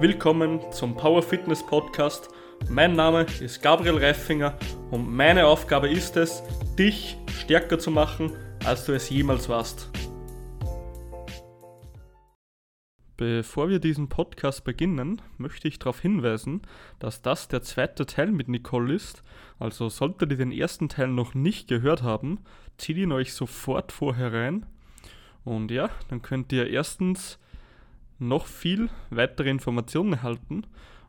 [0.00, 2.28] Willkommen zum Power Fitness Podcast.
[2.68, 4.56] Mein Name ist Gabriel Reifinger
[4.92, 6.40] und meine Aufgabe ist es,
[6.78, 8.30] dich stärker zu machen,
[8.64, 9.90] als du es jemals warst.
[13.16, 16.62] Bevor wir diesen Podcast beginnen, möchte ich darauf hinweisen,
[17.00, 19.24] dass das der zweite Teil mit Nicole ist.
[19.58, 22.38] Also solltet ihr den ersten Teil noch nicht gehört haben,
[22.76, 24.64] zieht ihn euch sofort vorher rein.
[25.42, 27.40] Und ja, dann könnt ihr erstens
[28.18, 30.66] noch viel weitere Informationen erhalten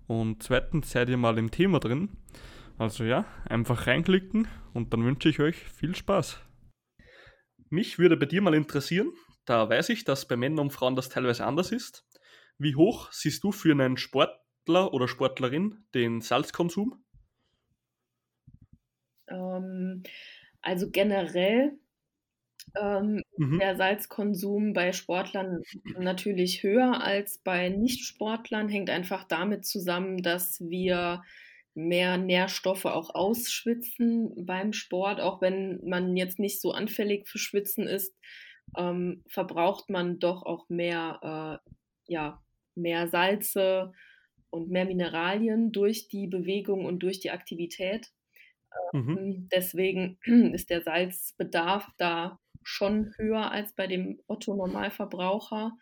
[0.07, 2.09] und zweitens seid ihr mal im Thema drin.
[2.77, 6.39] Also ja, einfach reinklicken und dann wünsche ich euch viel Spaß.
[7.69, 9.11] Mich würde bei dir mal interessieren,
[9.45, 12.07] da weiß ich, dass bei Männern und Frauen das teilweise anders ist.
[12.57, 17.03] Wie hoch siehst du für einen Sportler oder Sportlerin den Salzkonsum?
[19.27, 20.03] Ähm,
[20.61, 21.79] also generell
[22.79, 23.59] ähm, mhm.
[23.59, 25.61] der Salzkonsum bei Sportlern
[25.97, 31.23] natürlich höher als bei Nichtsportlern, hängt einfach damit zusammen, dass wir
[31.75, 37.87] mehr Nährstoffe auch ausschwitzen beim Sport, auch wenn man jetzt nicht so anfällig für Schwitzen
[37.87, 38.15] ist,
[38.77, 41.71] ähm, verbraucht man doch auch mehr, äh,
[42.11, 42.43] ja,
[42.75, 43.93] mehr Salze
[44.49, 48.11] und mehr Mineralien durch die Bewegung und durch die Aktivität.
[48.93, 49.17] Mhm.
[49.17, 50.17] Ähm, deswegen
[50.53, 55.77] ist der Salzbedarf da schon höher als bei dem Otto-Normalverbraucher.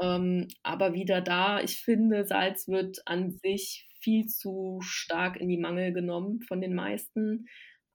[0.00, 5.56] Ähm, aber wieder da, ich finde, Salz wird an sich viel zu stark in die
[5.56, 7.46] Mangel genommen von den meisten.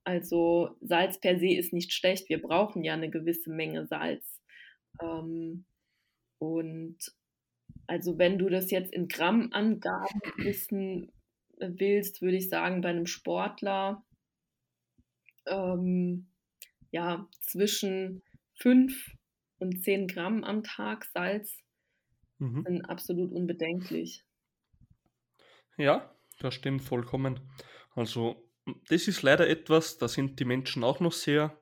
[0.03, 2.29] Also Salz per se ist nicht schlecht.
[2.29, 4.41] Wir brauchen ja eine gewisse Menge Salz.
[5.01, 5.65] Ähm,
[6.39, 6.97] und
[7.87, 11.11] also wenn du das jetzt in Grammangaben wissen
[11.59, 14.03] willst, würde ich sagen, bei einem Sportler
[15.47, 16.30] ähm,
[16.91, 18.21] ja, zwischen
[18.55, 19.15] 5
[19.59, 21.57] und 10 Gramm am Tag Salz
[22.37, 22.63] mhm.
[22.65, 24.23] sind absolut unbedenklich.
[25.77, 27.39] Ja, das stimmt vollkommen.
[27.95, 28.47] Also,
[28.89, 31.59] das ist leider etwas, da sind die Menschen auch noch sehr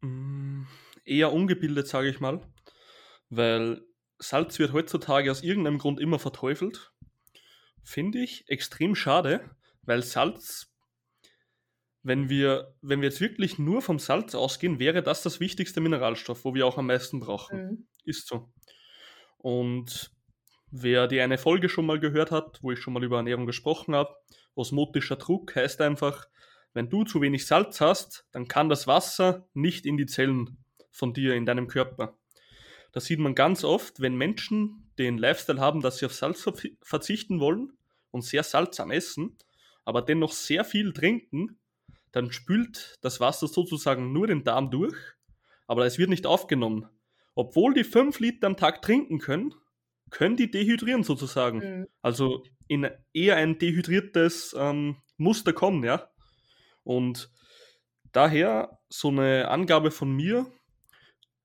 [0.00, 0.66] mh, mm,
[1.04, 2.40] eher ungebildet, sage ich mal,
[3.30, 3.82] weil
[4.18, 6.92] Salz wird heutzutage aus irgendeinem Grund immer verteufelt.
[7.82, 10.67] Finde ich extrem schade, weil Salz
[12.08, 16.44] wenn wir, wenn wir jetzt wirklich nur vom Salz ausgehen, wäre das das wichtigste Mineralstoff,
[16.44, 17.62] wo wir auch am meisten brauchen.
[17.62, 17.86] Mhm.
[18.04, 18.50] Ist so.
[19.36, 20.10] Und
[20.70, 23.94] wer die eine Folge schon mal gehört hat, wo ich schon mal über Ernährung gesprochen
[23.94, 24.16] habe,
[24.54, 26.26] osmotischer Druck heißt einfach,
[26.72, 30.58] wenn du zu wenig Salz hast, dann kann das Wasser nicht in die Zellen
[30.90, 32.16] von dir, in deinem Körper.
[32.92, 36.48] Das sieht man ganz oft, wenn Menschen den Lifestyle haben, dass sie auf Salz
[36.82, 37.72] verzichten wollen
[38.10, 39.36] und sehr salzsam essen,
[39.84, 41.58] aber dennoch sehr viel trinken,
[42.12, 44.96] dann spült das Wasser sozusagen nur den Darm durch,
[45.66, 46.88] aber es wird nicht aufgenommen.
[47.34, 49.54] Obwohl die 5 Liter am Tag trinken können,
[50.10, 51.58] können die dehydrieren sozusagen.
[51.58, 51.86] Mhm.
[52.02, 56.10] Also in eher ein dehydriertes ähm, Muster kommen, ja.
[56.84, 57.30] Und
[58.12, 60.50] daher so eine Angabe von mir,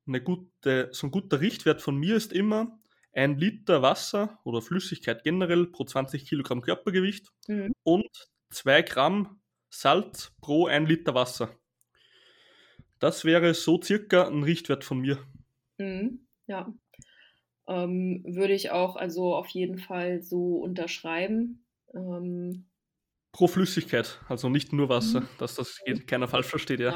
[0.07, 2.79] eine gute, so ein guter Richtwert von mir ist immer
[3.13, 7.73] ein Liter Wasser oder Flüssigkeit generell pro 20 Kilogramm Körpergewicht mhm.
[7.83, 8.09] und
[8.49, 9.41] 2 Gramm
[9.73, 11.49] Salz pro 1 Liter Wasser.
[12.99, 15.17] Das wäre so circa ein Richtwert von mir.
[15.79, 16.71] Mhm, ja.
[17.67, 21.65] Ähm, würde ich auch also auf jeden Fall so unterschreiben.
[21.93, 22.69] Ähm,
[23.31, 25.29] pro Flüssigkeit, also nicht nur Wasser, mhm.
[25.39, 26.91] dass das keiner falsch versteht, ja.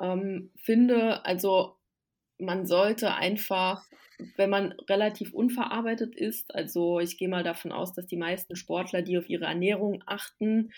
[0.00, 0.12] ja.
[0.12, 1.76] Ähm, finde, also
[2.38, 3.84] man sollte einfach,
[4.36, 9.02] wenn man relativ unverarbeitet ist, also ich gehe mal davon aus, dass die meisten Sportler,
[9.02, 10.70] die auf ihre Ernährung achten,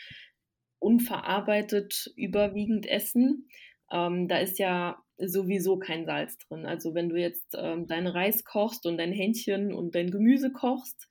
[0.82, 3.48] unverarbeitet überwiegend essen.
[3.90, 6.66] Ähm, da ist ja sowieso kein Salz drin.
[6.66, 11.08] Also wenn du jetzt ähm, deinen Reis kochst und dein Hähnchen und dein Gemüse kochst,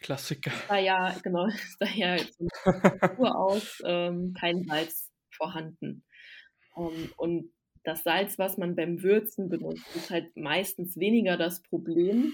[0.00, 0.52] Klassiker.
[0.68, 2.16] Da ja, genau, ist da ja
[2.62, 6.04] von Natur aus ähm, kein Salz vorhanden.
[6.76, 7.52] Ähm, und
[7.84, 12.32] das Salz, was man beim Würzen benutzt, ist halt meistens weniger das Problem.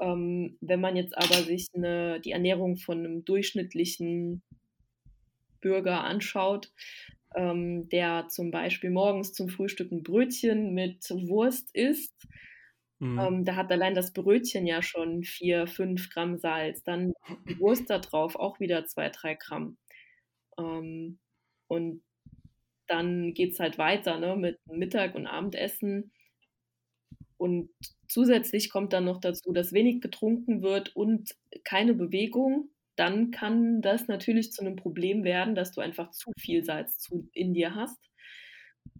[0.00, 4.42] Ähm, wenn man jetzt aber sich eine, die Ernährung von einem durchschnittlichen
[5.62, 6.70] Bürger anschaut,
[7.34, 12.14] ähm, der zum Beispiel morgens zum Frühstück ein Brötchen mit Wurst isst,
[12.98, 13.18] mhm.
[13.18, 16.82] ähm, da hat allein das Brötchen ja schon 4, 5 Gramm Salz.
[16.82, 17.14] Dann
[17.48, 19.78] die Wurst da drauf auch wieder 2, 3 Gramm.
[20.58, 21.18] Ähm,
[21.68, 22.02] und
[22.86, 26.12] dann geht es halt weiter ne, mit Mittag- und Abendessen.
[27.38, 27.70] Und
[28.08, 34.08] zusätzlich kommt dann noch dazu, dass wenig getrunken wird und keine Bewegung dann kann das
[34.08, 38.10] natürlich zu einem Problem werden, dass du einfach zu viel Salz zu, in dir hast.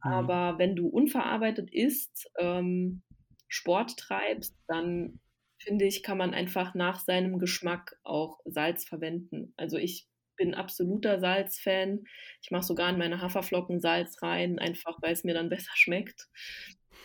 [0.04, 0.12] Mhm.
[0.12, 3.02] Aber wenn du unverarbeitet isst, ähm,
[3.48, 5.20] Sport treibst, dann
[5.58, 9.52] finde ich, kann man einfach nach seinem Geschmack auch Salz verwenden.
[9.56, 12.04] Also, ich bin absoluter Salzfan.
[12.42, 16.28] Ich mache sogar in meine Haferflocken Salz rein, einfach weil es mir dann besser schmeckt.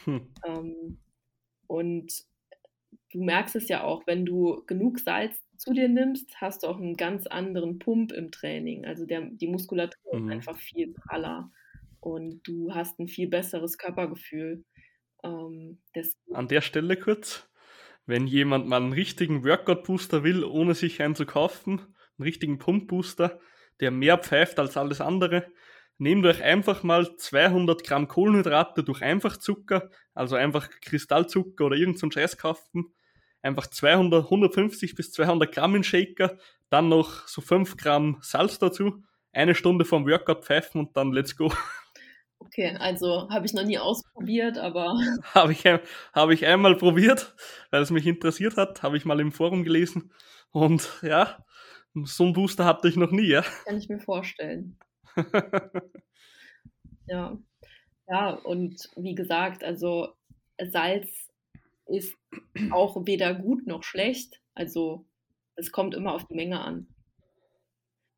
[0.05, 0.33] Hm.
[0.45, 0.99] Ähm,
[1.67, 2.11] und
[3.11, 6.77] du merkst es ja auch, wenn du genug Salz zu dir nimmst, hast du auch
[6.77, 8.85] einen ganz anderen Pump im Training.
[8.85, 10.27] Also der, die Muskulatur mhm.
[10.27, 11.51] ist einfach viel praller
[11.99, 14.63] und du hast ein viel besseres Körpergefühl.
[15.23, 15.79] Ähm,
[16.31, 17.49] An der Stelle kurz,
[18.05, 23.39] wenn jemand mal einen richtigen Workout-Booster will, ohne sich einen zu kaufen, einen richtigen Pump-Booster,
[23.79, 25.51] der mehr pfeift als alles andere,
[25.97, 32.37] nehmt euch einfach mal 200 Gramm Kohlenhydrate durch Einfachzucker, also einfach Kristallzucker oder irgendeinen Scheiß
[32.37, 32.93] kaufen,
[33.41, 36.37] einfach 200, 150 bis 200 Gramm in Shaker,
[36.69, 41.35] dann noch so 5 Gramm Salz dazu, eine Stunde vom Workout pfeifen und dann let's
[41.35, 41.51] go.
[42.39, 44.99] Okay, also habe ich noch nie ausprobiert, aber.
[45.33, 47.35] habe ich, hab ich einmal probiert,
[47.71, 50.11] weil es mich interessiert hat, habe ich mal im Forum gelesen.
[50.51, 51.43] Und ja,
[52.03, 53.43] so einen Booster hatte ich noch nie, ja.
[53.65, 54.77] Kann ich mir vorstellen.
[57.07, 57.37] ja.
[58.09, 60.13] Ja, und wie gesagt, also
[60.71, 61.29] Salz
[61.87, 62.15] ist
[62.71, 64.41] auch weder gut noch schlecht.
[64.53, 65.05] Also
[65.55, 66.87] es kommt immer auf die Menge an.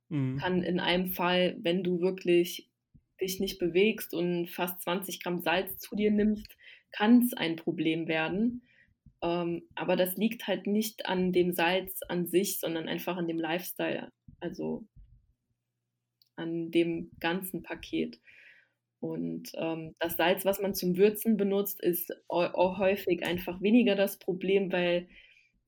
[0.09, 0.37] Mhm.
[0.37, 2.69] Kann in einem Fall, wenn du wirklich
[3.19, 6.55] dich nicht bewegst und fast 20 Gramm Salz zu dir nimmst,
[6.91, 8.61] kann es ein Problem werden.
[9.21, 13.39] Ähm, aber das liegt halt nicht an dem Salz an sich, sondern einfach an dem
[13.39, 14.85] Lifestyle, also
[16.39, 18.19] an dem ganzen Paket.
[18.99, 24.71] Und ähm, das Salz, was man zum Würzen benutzt, ist häufig einfach weniger das Problem,
[24.71, 25.07] weil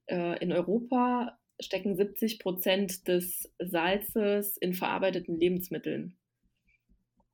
[0.07, 6.17] äh, in Europa stecken 70 Prozent des Salzes in verarbeiteten Lebensmitteln.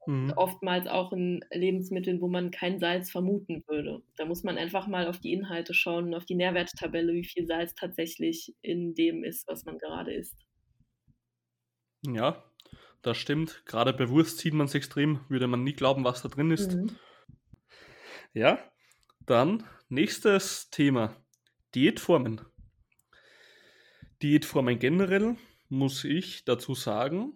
[0.05, 0.33] Mhm.
[0.35, 4.03] Oftmals auch in Lebensmitteln, wo man kein Salz vermuten würde.
[4.15, 7.75] Da muss man einfach mal auf die Inhalte schauen, auf die Nährwerttabelle, wie viel Salz
[7.75, 10.45] tatsächlich in dem ist, was man gerade isst.
[12.05, 12.43] Ja,
[13.01, 13.63] das stimmt.
[13.65, 16.73] Gerade bei Wurst sieht man es extrem, würde man nie glauben, was da drin ist.
[16.73, 16.95] Mhm.
[18.33, 18.59] Ja,
[19.25, 21.15] dann nächstes Thema.
[21.75, 22.41] Diätformen.
[24.21, 25.35] Diätformen generell
[25.69, 27.33] muss ich dazu sagen,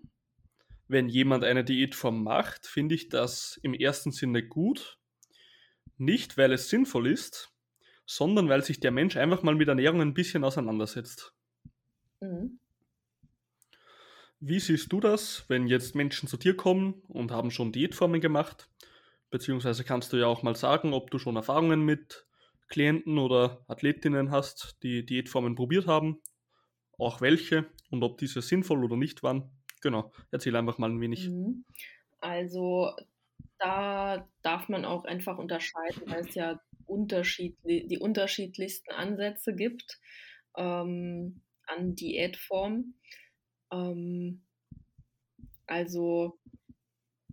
[0.87, 4.99] wenn jemand eine Diätform macht, finde ich das im ersten Sinne gut.
[5.97, 7.53] Nicht, weil es sinnvoll ist,
[8.05, 11.33] sondern weil sich der Mensch einfach mal mit Ernährung ein bisschen auseinandersetzt.
[12.19, 12.59] Mhm.
[14.43, 18.67] Wie siehst du das, wenn jetzt Menschen zu dir kommen und haben schon Diätformen gemacht?
[19.29, 22.25] Beziehungsweise kannst du ja auch mal sagen, ob du schon Erfahrungen mit
[22.67, 26.23] Klienten oder Athletinnen hast, die Diätformen probiert haben,
[26.97, 29.51] auch welche und ob diese sinnvoll oder nicht waren.
[29.79, 31.29] Genau, erzähl einfach mal ein wenig.
[31.29, 31.63] Mhm.
[32.19, 32.95] Also
[33.59, 39.99] da darf man auch einfach unterscheiden, weil es ja unterschiedli die unterschiedlichsten Ansätze gibt
[40.57, 42.95] ähm, an Diätform.
[43.71, 44.41] Ähm,
[45.67, 46.39] also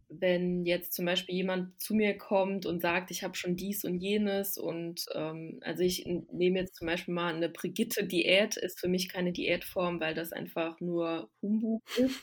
[0.09, 3.99] wenn jetzt zum Beispiel jemand zu mir kommt und sagt, ich habe schon dies und
[3.99, 9.11] jenes und ähm, also ich nehme jetzt zum Beispiel mal eine Brigitte-Diät, ist für mich
[9.11, 12.21] keine Diätform, weil das einfach nur Humbug ist.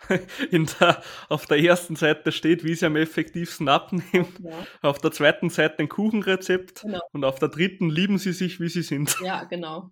[0.52, 4.32] Der, auf der ersten Seite steht, wie sie am effektivsten abnehmen.
[4.38, 4.64] Ja.
[4.80, 6.82] Auf der zweiten Seite ein Kuchenrezept.
[6.82, 7.00] Genau.
[7.10, 9.16] Und auf der dritten lieben sie sich, wie sie sind.
[9.24, 9.90] Ja, genau.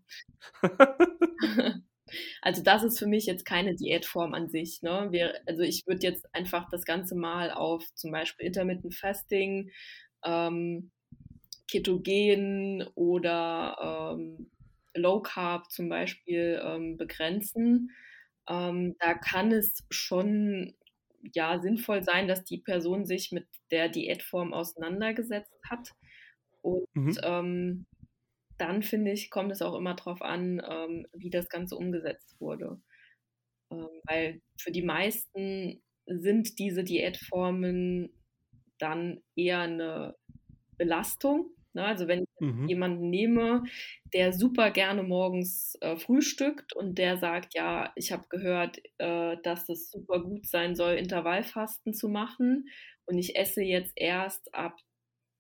[2.41, 4.83] Also das ist für mich jetzt keine Diätform an sich.
[4.83, 5.09] Ne?
[5.11, 9.71] Wir, also ich würde jetzt einfach das Ganze mal auf zum Beispiel Intermittent Fasting,
[10.25, 10.91] ähm,
[11.69, 14.51] Ketogen oder ähm,
[14.95, 17.91] Low Carb zum Beispiel ähm, begrenzen.
[18.49, 20.75] Ähm, da kann es schon
[21.35, 25.93] ja sinnvoll sein, dass die Person sich mit der Diätform auseinandergesetzt hat
[26.63, 27.87] und mhm.
[28.59, 32.81] Dann finde ich, kommt es auch immer darauf an, ähm, wie das Ganze umgesetzt wurde.
[33.71, 38.11] Ähm, weil für die meisten sind diese Diätformen
[38.79, 40.17] dann eher eine
[40.77, 41.51] Belastung.
[41.73, 41.85] Ne?
[41.85, 42.69] Also wenn ich mhm.
[42.69, 43.65] jemanden nehme,
[44.13, 49.69] der super gerne morgens äh, frühstückt und der sagt, ja, ich habe gehört, äh, dass
[49.69, 52.69] es super gut sein soll, Intervallfasten zu machen
[53.07, 54.79] und ich esse jetzt erst ab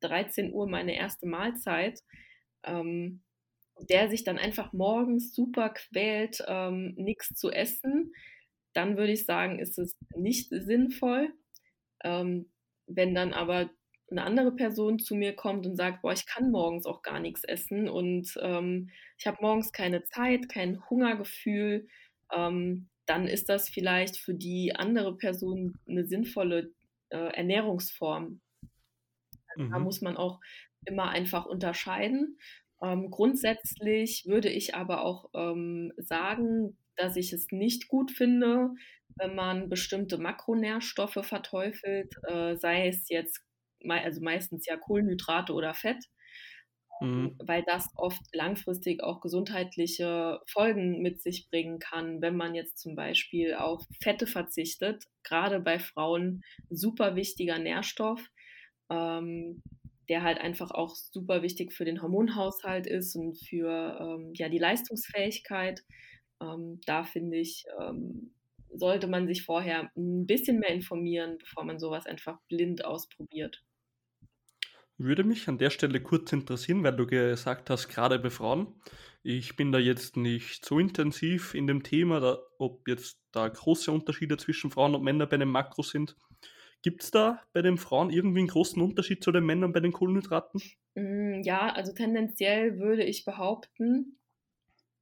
[0.00, 2.02] 13 Uhr meine erste Mahlzeit,
[2.66, 3.23] ähm,
[3.90, 8.12] der sich dann einfach morgens super quält, ähm, nichts zu essen,
[8.73, 11.32] dann würde ich sagen, ist es nicht sinnvoll.
[12.04, 12.50] Ähm,
[12.87, 13.70] wenn dann aber
[14.11, 17.42] eine andere Person zu mir kommt und sagt, boah, ich kann morgens auch gar nichts
[17.42, 21.88] essen und ähm, ich habe morgens keine Zeit, kein Hungergefühl,
[22.32, 26.73] ähm, dann ist das vielleicht für die andere Person eine sinnvolle
[27.08, 28.40] äh, Ernährungsform.
[29.56, 29.70] Mhm.
[29.70, 30.40] Da muss man auch
[30.87, 32.38] immer einfach unterscheiden.
[32.83, 38.71] Ähm, grundsätzlich würde ich aber auch ähm, sagen, dass ich es nicht gut finde,
[39.16, 43.43] wenn man bestimmte Makronährstoffe verteufelt, äh, sei es jetzt
[43.88, 46.05] also meistens ja Kohlenhydrate oder Fett,
[47.00, 47.37] mhm.
[47.38, 52.95] weil das oft langfristig auch gesundheitliche Folgen mit sich bringen kann, wenn man jetzt zum
[52.95, 55.05] Beispiel auf Fette verzichtet.
[55.23, 58.26] Gerade bei Frauen super wichtiger Nährstoff.
[58.90, 59.62] Ähm,
[60.09, 64.59] der halt einfach auch super wichtig für den Hormonhaushalt ist und für ähm, ja, die
[64.59, 65.83] Leistungsfähigkeit.
[66.41, 68.35] Ähm, da finde ich, ähm,
[68.73, 73.63] sollte man sich vorher ein bisschen mehr informieren, bevor man sowas einfach blind ausprobiert.
[74.99, 78.81] Würde mich an der Stelle kurz interessieren, weil du gesagt hast, gerade bei Frauen.
[79.23, 83.91] Ich bin da jetzt nicht so intensiv in dem Thema, da, ob jetzt da große
[83.91, 86.17] Unterschiede zwischen Frauen und Männern bei den Makros sind.
[86.87, 89.90] Gibt es da bei den Frauen irgendwie einen großen Unterschied zu den Männern bei den
[89.90, 90.62] Kohlenhydraten?
[90.95, 94.21] Mm, ja, also tendenziell würde ich behaupten,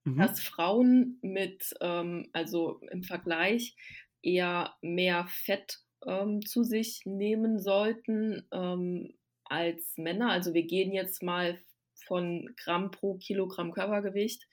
[0.04, 0.16] mhm.
[0.16, 3.76] dass Frauen mit, ähm, also im Vergleich,
[4.22, 9.12] eher mehr Fett ähm, zu sich nehmen sollten ähm,
[9.44, 10.30] als Männer.
[10.30, 11.60] Also wir gehen jetzt mal
[12.06, 14.48] von Gramm pro Kilogramm Körpergewicht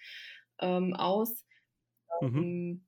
[0.60, 1.46] ähm, aus.
[2.20, 2.86] Mhm.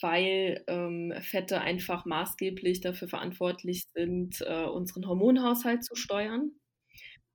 [0.00, 6.52] Weil ähm, Fette einfach maßgeblich dafür verantwortlich sind, äh, unseren Hormonhaushalt zu steuern.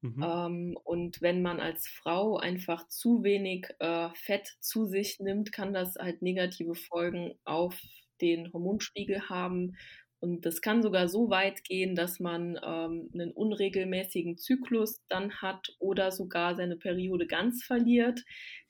[0.02, 0.24] Mhm.
[0.24, 5.74] Ähm, und wenn man als Frau einfach zu wenig äh, Fett zu sich nimmt, kann
[5.74, 7.80] das halt negative Folgen auf
[8.20, 9.78] den Hormonspiegel haben.
[10.20, 15.76] Und das kann sogar so weit gehen, dass man ähm, einen unregelmäßigen Zyklus dann hat
[15.80, 18.24] oder sogar seine Periode ganz verliert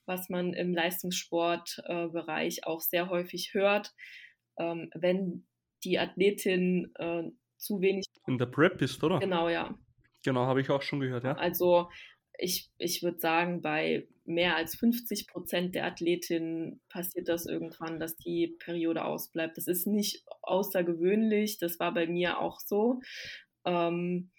[0.06, 3.94] was man im Leistungssportbereich äh, auch sehr häufig hört,
[4.58, 5.48] ähm, wenn
[5.84, 7.24] die Athletin äh,
[7.58, 8.06] zu wenig.
[8.28, 9.20] In der Prep ist, oder?
[9.20, 9.76] Genau, ja.
[10.24, 11.34] Genau, habe ich auch schon gehört, ja.
[11.34, 11.90] Also
[12.38, 18.16] ich, ich würde sagen, bei mehr als 50 Prozent der Athletinnen passiert das irgendwann, dass
[18.18, 19.58] die Periode ausbleibt.
[19.58, 23.02] Das ist nicht außergewöhnlich, das war bei mir auch so.
[23.66, 24.32] Ähm,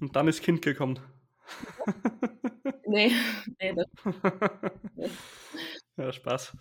[0.00, 1.00] Und dann ist Kind gekommen.
[2.86, 3.10] nee,
[3.60, 3.86] nee, das,
[5.96, 6.56] Ja, Spaß.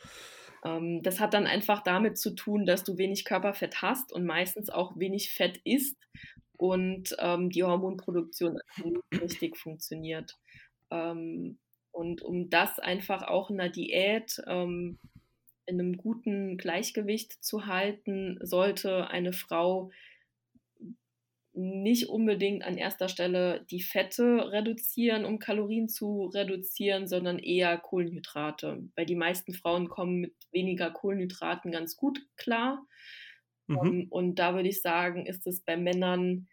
[0.63, 4.69] Ähm, das hat dann einfach damit zu tun, dass du wenig Körperfett hast und meistens
[4.69, 5.97] auch wenig Fett isst
[6.57, 8.59] und ähm, die Hormonproduktion
[9.21, 10.37] richtig funktioniert.
[10.91, 11.57] Ähm,
[11.91, 14.99] und um das einfach auch in der Diät ähm,
[15.65, 19.91] in einem guten Gleichgewicht zu halten, sollte eine Frau
[21.53, 28.89] nicht unbedingt an erster Stelle die Fette reduzieren, um Kalorien zu reduzieren, sondern eher Kohlenhydrate.
[28.95, 32.85] Weil die meisten Frauen kommen mit weniger Kohlenhydraten ganz gut klar.
[33.67, 33.77] Mhm.
[33.77, 36.47] Um, ähm, und da würde ich sagen, ist es bei Männern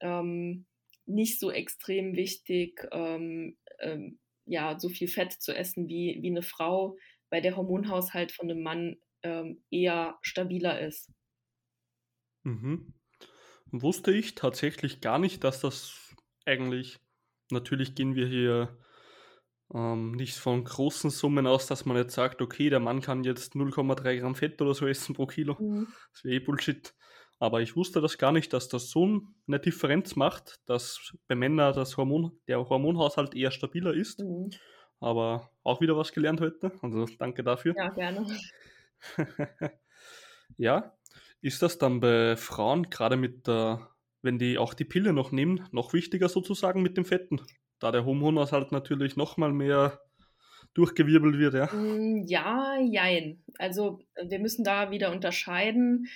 [0.00, 0.66] ähm,
[1.04, 6.42] nicht so extrem wichtig, ähm, ähm, ja, so viel Fett zu essen wie, wie eine
[6.42, 6.96] Frau,
[7.28, 11.12] weil der Hormonhaushalt von einem Mann ähm, eher stabiler ist.
[12.44, 12.94] Mhm
[13.72, 16.14] wusste ich tatsächlich gar nicht, dass das
[16.44, 17.00] eigentlich,
[17.50, 18.78] natürlich gehen wir hier
[19.74, 23.54] ähm, nicht von großen Summen aus, dass man jetzt sagt, okay, der Mann kann jetzt
[23.54, 25.56] 0,3 Gramm Fett oder so essen pro Kilo.
[25.58, 25.88] Mhm.
[26.12, 26.94] Das wäre eh Bullshit.
[27.38, 31.74] Aber ich wusste das gar nicht, dass das so eine Differenz macht, dass bei Männern
[31.74, 34.20] das Hormon, der Hormonhaushalt eher stabiler ist.
[34.20, 34.50] Mhm.
[35.00, 36.70] Aber auch wieder was gelernt heute.
[36.82, 37.74] Also danke dafür.
[37.76, 38.26] Ja, gerne.
[40.56, 40.92] ja,
[41.42, 43.88] ist das dann bei Frauen, gerade mit der,
[44.22, 47.40] wenn die auch die Pille noch nehmen, noch wichtiger sozusagen mit dem Fetten?
[47.80, 50.00] Da der Hormonhaushalt natürlich nochmal mehr
[50.74, 51.66] durchgewirbelt wird, ja?
[51.66, 53.42] Mm, ja, jein.
[53.58, 56.06] Also wir müssen da wieder unterscheiden.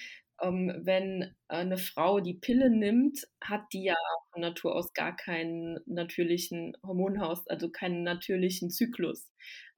[0.40, 3.96] Ähm, wenn eine Frau die Pille nimmt, hat die ja
[4.32, 9.28] von Natur aus gar keinen natürlichen Hormonhaus, also keinen natürlichen Zyklus.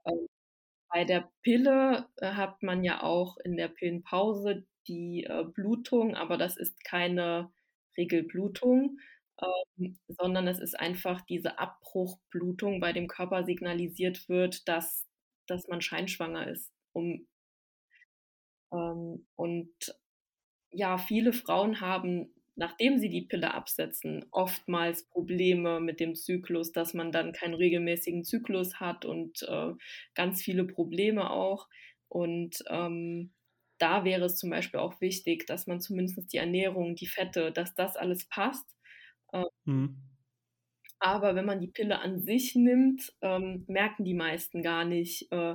[0.06, 0.26] Ähm,
[0.92, 6.36] bei der Pille äh, hat man ja auch in der Pillenpause die äh, Blutung, aber
[6.38, 7.52] das ist keine
[7.96, 8.98] Regelblutung,
[9.42, 15.06] ähm, sondern es ist einfach diese Abbruchblutung, bei dem Körper signalisiert wird, dass,
[15.46, 16.72] dass man scheinschwanger ist.
[16.92, 17.26] Um,
[18.72, 19.70] ähm, und
[20.70, 26.94] ja, viele Frauen haben, nachdem sie die Pille absetzen, oftmals Probleme mit dem Zyklus, dass
[26.94, 29.72] man dann keinen regelmäßigen Zyklus hat und äh,
[30.14, 31.68] ganz viele Probleme auch.
[32.08, 33.32] Und ähm,
[33.78, 37.74] da wäre es zum Beispiel auch wichtig, dass man zumindest die Ernährung, die Fette, dass
[37.74, 38.66] das alles passt.
[39.32, 39.96] Ähm, mhm.
[41.00, 45.54] Aber wenn man die Pille an sich nimmt, ähm, merken die meisten gar nicht, äh,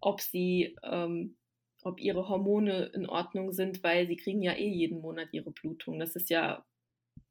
[0.00, 1.36] ob sie, ähm,
[1.82, 5.98] ob ihre Hormone in Ordnung sind, weil sie kriegen ja eh jeden Monat ihre Blutung.
[5.98, 6.64] Das ist ja,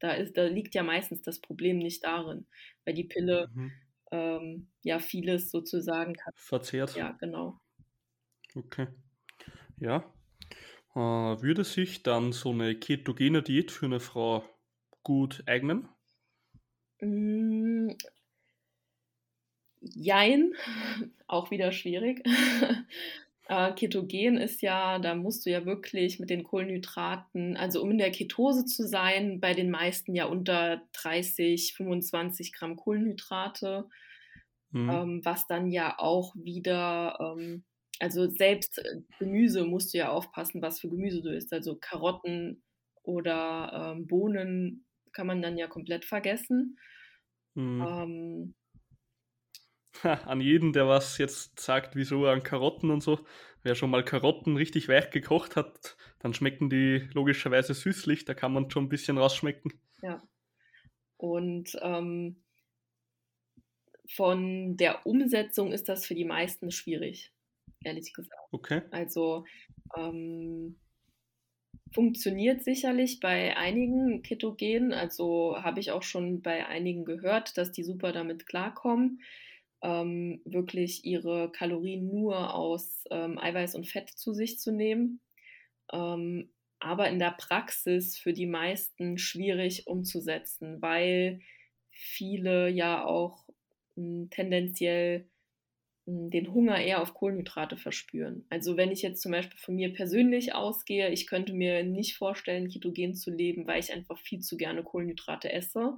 [0.00, 2.46] da ist, da liegt ja meistens das Problem nicht darin,
[2.84, 3.72] weil die Pille mhm.
[4.10, 6.94] ähm, ja vieles sozusagen verzehrt.
[6.96, 7.58] Ja, genau.
[8.54, 8.88] Okay.
[9.78, 10.12] Ja.
[10.94, 14.44] Äh, würde sich dann so eine ketogene Diät für eine Frau
[15.02, 15.88] gut eignen?
[17.00, 17.90] Mm,
[19.80, 20.54] jein,
[21.26, 22.22] auch wieder schwierig.
[23.48, 27.98] Äh, Ketogen ist ja, da musst du ja wirklich mit den Kohlenhydraten, also um in
[27.98, 33.88] der Ketose zu sein, bei den meisten ja unter 30, 25 Gramm Kohlenhydrate,
[34.70, 34.90] mhm.
[34.90, 37.62] ähm, was dann ja auch wieder, ähm,
[38.00, 41.52] also selbst äh, Gemüse musst du ja aufpassen, was für Gemüse du isst.
[41.52, 42.62] Also Karotten
[43.02, 46.78] oder ähm, Bohnen kann man dann ja komplett vergessen.
[47.54, 47.84] Mhm.
[47.86, 48.54] Ähm,
[50.02, 53.20] an jeden, der was jetzt sagt, wieso an Karotten und so.
[53.62, 58.24] Wer schon mal Karotten richtig weich gekocht hat, dann schmecken die logischerweise süßlich.
[58.24, 59.72] Da kann man schon ein bisschen rausschmecken.
[60.02, 60.22] Ja.
[61.16, 62.42] Und ähm,
[64.08, 67.32] von der Umsetzung ist das für die meisten schwierig,
[67.84, 68.40] ehrlich gesagt.
[68.52, 68.82] Okay.
[68.90, 69.44] Also
[69.96, 70.78] ähm,
[71.92, 74.92] funktioniert sicherlich bei einigen Ketogenen.
[74.92, 79.20] Also habe ich auch schon bei einigen gehört, dass die super damit klarkommen
[79.82, 85.20] ähm, wirklich ihre Kalorien nur aus ähm, Eiweiß und Fett zu sich zu nehmen.
[85.92, 91.40] Ähm, aber in der Praxis für die meisten schwierig umzusetzen, weil
[91.90, 93.46] viele ja auch
[93.96, 95.28] mh, hm, tendenziell
[96.06, 98.46] den Hunger eher auf Kohlenhydrate verspüren.
[98.48, 102.68] Also wenn ich jetzt zum Beispiel von mir persönlich ausgehe, ich könnte mir nicht vorstellen,
[102.68, 105.96] ketogen zu leben, weil ich einfach viel zu gerne Kohlenhydrate esse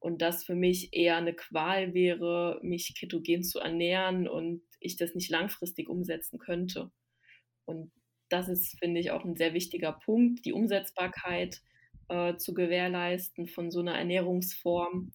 [0.00, 5.14] und das für mich eher eine Qual wäre, mich ketogen zu ernähren und ich das
[5.14, 6.90] nicht langfristig umsetzen könnte.
[7.64, 7.90] Und
[8.28, 11.62] das ist, finde ich, auch ein sehr wichtiger Punkt, die Umsetzbarkeit
[12.08, 15.12] äh, zu gewährleisten von so einer Ernährungsform.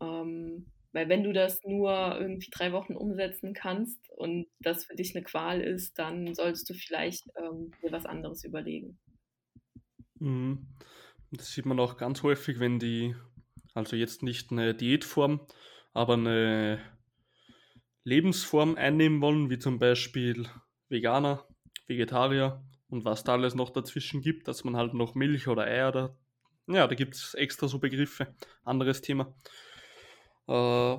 [0.00, 5.14] Ähm, weil wenn du das nur irgendwie drei Wochen umsetzen kannst und das für dich
[5.14, 8.98] eine Qual ist, dann solltest du vielleicht ähm, dir was anderes überlegen.
[10.18, 10.66] Mhm.
[11.30, 13.14] Das sieht man auch ganz häufig, wenn die
[13.74, 15.40] also jetzt nicht eine Diätform,
[15.92, 16.80] aber eine
[18.04, 20.48] Lebensform einnehmen wollen, wie zum Beispiel
[20.88, 21.46] Veganer,
[21.86, 25.88] Vegetarier und was da alles noch dazwischen gibt, dass man halt noch Milch oder Eier
[25.90, 26.16] oder
[26.66, 29.34] ja, da gibt es extra so Begriffe, anderes Thema.
[30.48, 30.98] Äh,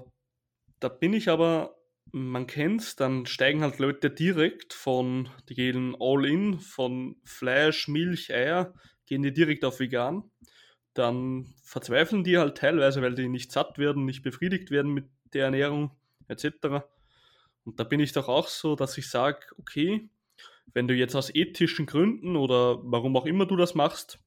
[0.79, 1.75] da bin ich aber,
[2.11, 7.87] man kennt es, dann steigen halt Leute direkt von, die gehen all in, von Fleisch,
[7.87, 8.73] Milch, Eier,
[9.05, 10.29] gehen die direkt auf vegan
[10.99, 15.45] dann verzweifeln die halt teilweise, weil die nicht satt werden, nicht befriedigt werden mit der
[15.45, 15.91] Ernährung
[16.27, 16.83] etc.
[17.63, 20.09] Und da bin ich doch auch so, dass ich sage, okay,
[20.73, 24.19] wenn du jetzt aus ethischen Gründen oder warum auch immer du das machst,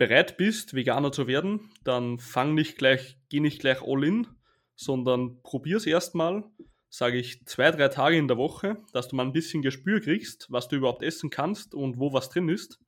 [0.00, 4.26] bereit bist, Veganer zu werden, dann fang nicht gleich, geh nicht gleich all in,
[4.74, 6.44] sondern probier es erstmal,
[6.88, 10.50] sage ich, zwei, drei Tage in der Woche, dass du mal ein bisschen Gespür kriegst,
[10.50, 12.80] was du überhaupt essen kannst und wo was drin ist.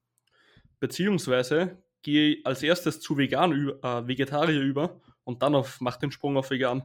[0.81, 6.39] Beziehungsweise gehe als erstes zu vegan, äh, Vegetarier über und dann auf, mach den Sprung
[6.39, 6.85] auf vegan.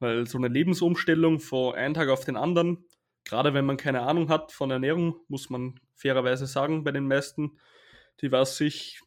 [0.00, 2.84] Weil so eine Lebensumstellung von einem Tag auf den anderen,
[3.24, 7.56] gerade wenn man keine Ahnung hat von Ernährung, muss man fairerweise sagen, bei den meisten,
[8.20, 9.00] die was sich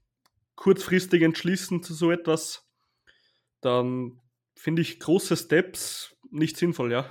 [0.55, 2.67] kurzfristig entschließen zu so etwas,
[3.61, 4.21] dann
[4.55, 7.09] finde ich große Steps nicht sinnvoll, ja.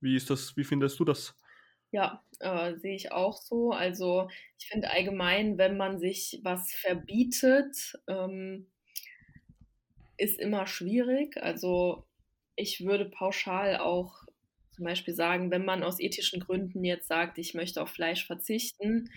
[0.00, 1.34] Wie ist das, wie findest du das?
[1.90, 3.72] Ja, äh, sehe ich auch so.
[3.72, 8.66] Also ich finde allgemein, wenn man sich was verbietet, ähm,
[10.18, 11.36] ist immer schwierig.
[11.42, 12.06] Also
[12.56, 14.24] ich würde pauschal auch
[14.72, 19.10] zum Beispiel sagen, wenn man aus ethischen Gründen jetzt sagt, ich möchte auf Fleisch verzichten,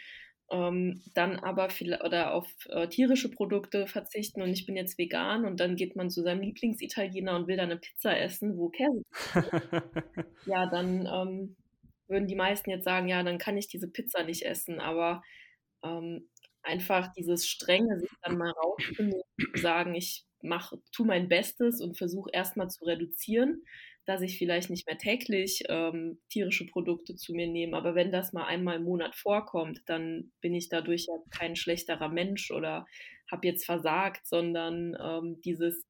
[0.51, 5.45] ähm, dann aber viel oder auf äh, tierische Produkte verzichten und ich bin jetzt vegan
[5.45, 9.03] und dann geht man zu seinem Lieblingsitaliener und will dann eine Pizza essen, wo Käse
[10.45, 11.55] ja, dann ähm,
[12.09, 14.79] würden die meisten jetzt sagen, ja, dann kann ich diese Pizza nicht essen.
[14.79, 15.21] Aber
[15.83, 16.27] ähm,
[16.63, 19.21] einfach dieses Strenge, sich dann mal rauszunehmen,
[19.55, 23.63] sagen, ich mach, tu mein Bestes und versuche erstmal zu reduzieren,
[24.05, 27.77] dass ich vielleicht nicht mehr täglich ähm, tierische Produkte zu mir nehme.
[27.77, 32.09] Aber wenn das mal einmal im Monat vorkommt, dann bin ich dadurch ja kein schlechterer
[32.09, 32.87] Mensch oder
[33.31, 35.85] habe jetzt versagt, sondern ähm, dieses,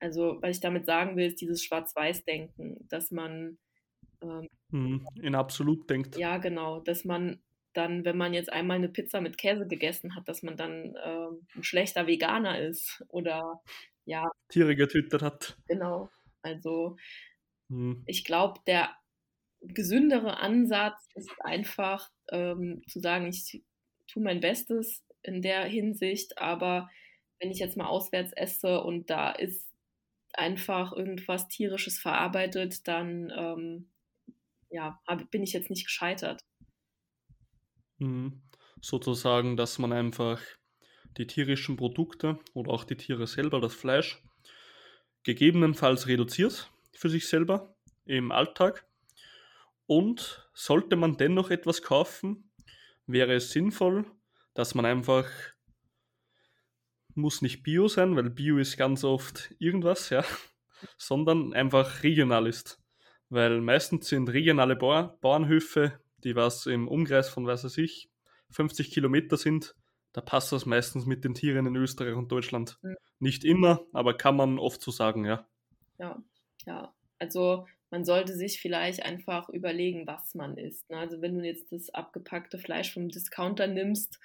[0.00, 3.58] also was ich damit sagen will, ist dieses Schwarz-Weiß-Denken, dass man
[4.22, 6.16] ähm, hm, in absolut denkt.
[6.16, 7.40] Ja, genau, dass man
[7.74, 11.28] dann, wenn man jetzt einmal eine Pizza mit Käse gegessen hat, dass man dann äh,
[11.56, 13.62] ein schlechter Veganer ist oder
[14.04, 14.30] ja.
[14.48, 15.56] Tiere getötet hat.
[15.68, 16.10] Genau.
[16.42, 16.96] Also
[17.68, 18.02] hm.
[18.06, 18.90] ich glaube, der
[19.60, 23.62] gesündere Ansatz ist einfach ähm, zu sagen, ich
[24.06, 26.88] tue mein Bestes in der Hinsicht, aber
[27.40, 29.68] wenn ich jetzt mal auswärts esse und da ist
[30.32, 33.90] einfach irgendwas tierisches verarbeitet, dann ähm,
[34.70, 36.40] ja, hab, bin ich jetzt nicht gescheitert.
[37.98, 38.42] Mhm.
[38.80, 40.40] Sozusagen, dass man einfach
[41.16, 44.22] die tierischen Produkte oder auch die Tiere selber, das Fleisch,
[45.24, 48.84] gegebenenfalls reduziert für sich selber im Alltag.
[49.86, 52.50] Und sollte man dennoch etwas kaufen,
[53.06, 54.04] wäre es sinnvoll,
[54.52, 55.26] dass man einfach,
[57.14, 60.24] muss nicht Bio sein, weil Bio ist ganz oft irgendwas, ja,
[60.98, 62.82] sondern einfach regional ist.
[63.30, 68.10] Weil meistens sind regionale Bauer, Bauernhöfe, die was im Umkreis von, weiß ich,
[68.50, 69.76] 50 Kilometer sind,
[70.12, 72.78] da passt das meistens mit den Tieren in Österreich und Deutschland.
[72.82, 72.96] Mhm.
[73.20, 75.46] Nicht immer, aber kann man oft so sagen, ja.
[75.98, 76.20] Ja,
[76.68, 76.94] ja.
[77.18, 80.88] Also man sollte sich vielleicht einfach überlegen, was man isst.
[80.90, 80.98] Ne?
[80.98, 84.20] Also wenn du jetzt das abgepackte Fleisch vom Discounter nimmst,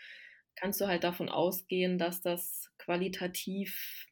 [0.55, 4.07] kannst du halt davon ausgehen, dass das qualitativ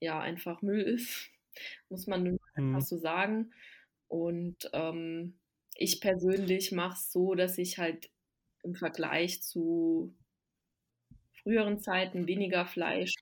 [0.00, 1.30] ja einfach Müll ist.
[1.88, 2.76] Muss man nur mhm.
[2.76, 3.52] einfach so sagen.
[4.08, 5.38] Und ähm,
[5.74, 8.10] ich persönlich mache es so, dass ich halt
[8.62, 10.14] im Vergleich zu
[11.42, 13.14] früheren Zeiten weniger Fleisch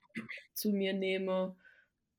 [0.53, 1.55] zu mir nehme,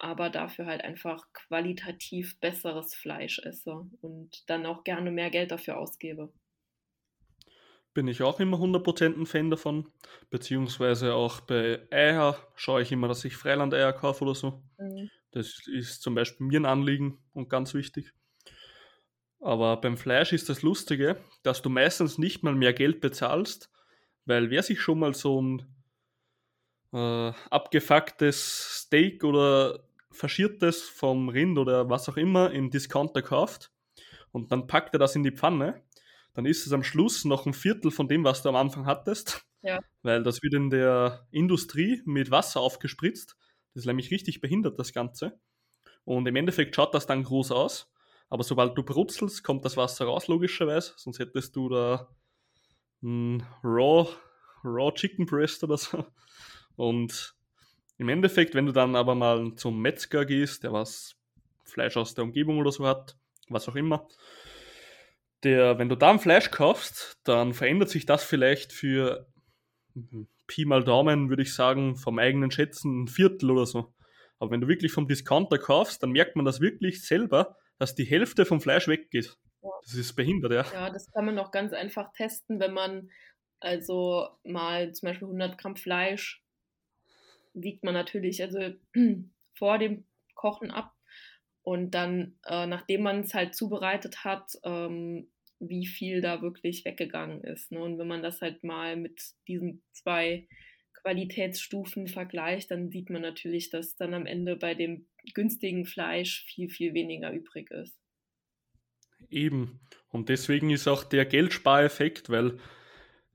[0.02, 5.78] aber dafür halt einfach qualitativ besseres Fleisch esse und dann auch gerne mehr Geld dafür
[5.78, 6.32] ausgebe.
[7.94, 9.86] Bin ich auch immer 100% ein Fan davon,
[10.28, 14.62] beziehungsweise auch bei Eier schaue ich immer, dass ich Freiland-Eier kaufe oder so.
[14.78, 15.08] Mhm.
[15.30, 18.12] Das ist zum Beispiel mir ein Anliegen und ganz wichtig.
[19.38, 23.70] Aber beim Fleisch ist das Lustige, dass du meistens nicht mal mehr Geld bezahlst,
[24.24, 25.62] weil wer sich schon mal so ein
[26.92, 29.80] äh, abgefucktes Steak oder
[30.12, 33.72] faschiertes vom Rind oder was auch immer im Discounter kauft
[34.32, 35.82] und dann packt er das in die Pfanne,
[36.34, 39.46] dann ist es am Schluss noch ein Viertel von dem, was du am Anfang hattest.
[39.62, 39.80] Ja.
[40.02, 43.36] Weil das wird in der Industrie mit Wasser aufgespritzt.
[43.74, 45.38] Das ist nämlich richtig behindert, das Ganze.
[46.04, 47.92] Und im Endeffekt schaut das dann groß aus.
[48.28, 50.94] Aber sobald du brutzelst, kommt das Wasser raus, logischerweise.
[50.96, 52.08] Sonst hättest du da
[53.02, 54.08] ein Raw,
[54.64, 56.06] Raw Chicken Breast oder so.
[56.76, 57.36] Und
[58.02, 61.14] im Endeffekt, wenn du dann aber mal zum Metzger gehst, der was
[61.64, 63.16] Fleisch aus der Umgebung oder so hat,
[63.48, 64.08] was auch immer,
[65.44, 69.26] der, wenn du da ein Fleisch kaufst, dann verändert sich das vielleicht für
[70.46, 73.94] Pi mal Daumen, würde ich sagen, vom eigenen Schätzen ein Viertel oder so.
[74.38, 78.04] Aber wenn du wirklich vom Discounter kaufst, dann merkt man das wirklich selber, dass die
[78.04, 79.36] Hälfte vom Fleisch weggeht.
[79.62, 79.70] Ja.
[79.84, 80.64] Das ist behindert, ja.
[80.72, 83.10] Ja, das kann man noch ganz einfach testen, wenn man
[83.60, 86.41] also mal zum Beispiel 100 Gramm Fleisch
[87.54, 88.74] wiegt man natürlich also
[89.54, 90.94] vor dem Kochen ab
[91.62, 95.28] und dann, äh, nachdem man es halt zubereitet hat, ähm,
[95.60, 97.70] wie viel da wirklich weggegangen ist.
[97.70, 97.80] Ne?
[97.80, 100.48] Und wenn man das halt mal mit diesen zwei
[101.02, 106.68] Qualitätsstufen vergleicht, dann sieht man natürlich, dass dann am Ende bei dem günstigen Fleisch viel,
[106.68, 107.96] viel weniger übrig ist.
[109.30, 109.80] Eben.
[110.10, 112.58] Und deswegen ist auch der Geldspareffekt, weil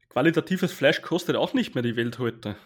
[0.10, 2.58] qualitatives Fleisch kostet auch nicht mehr die Welt heute.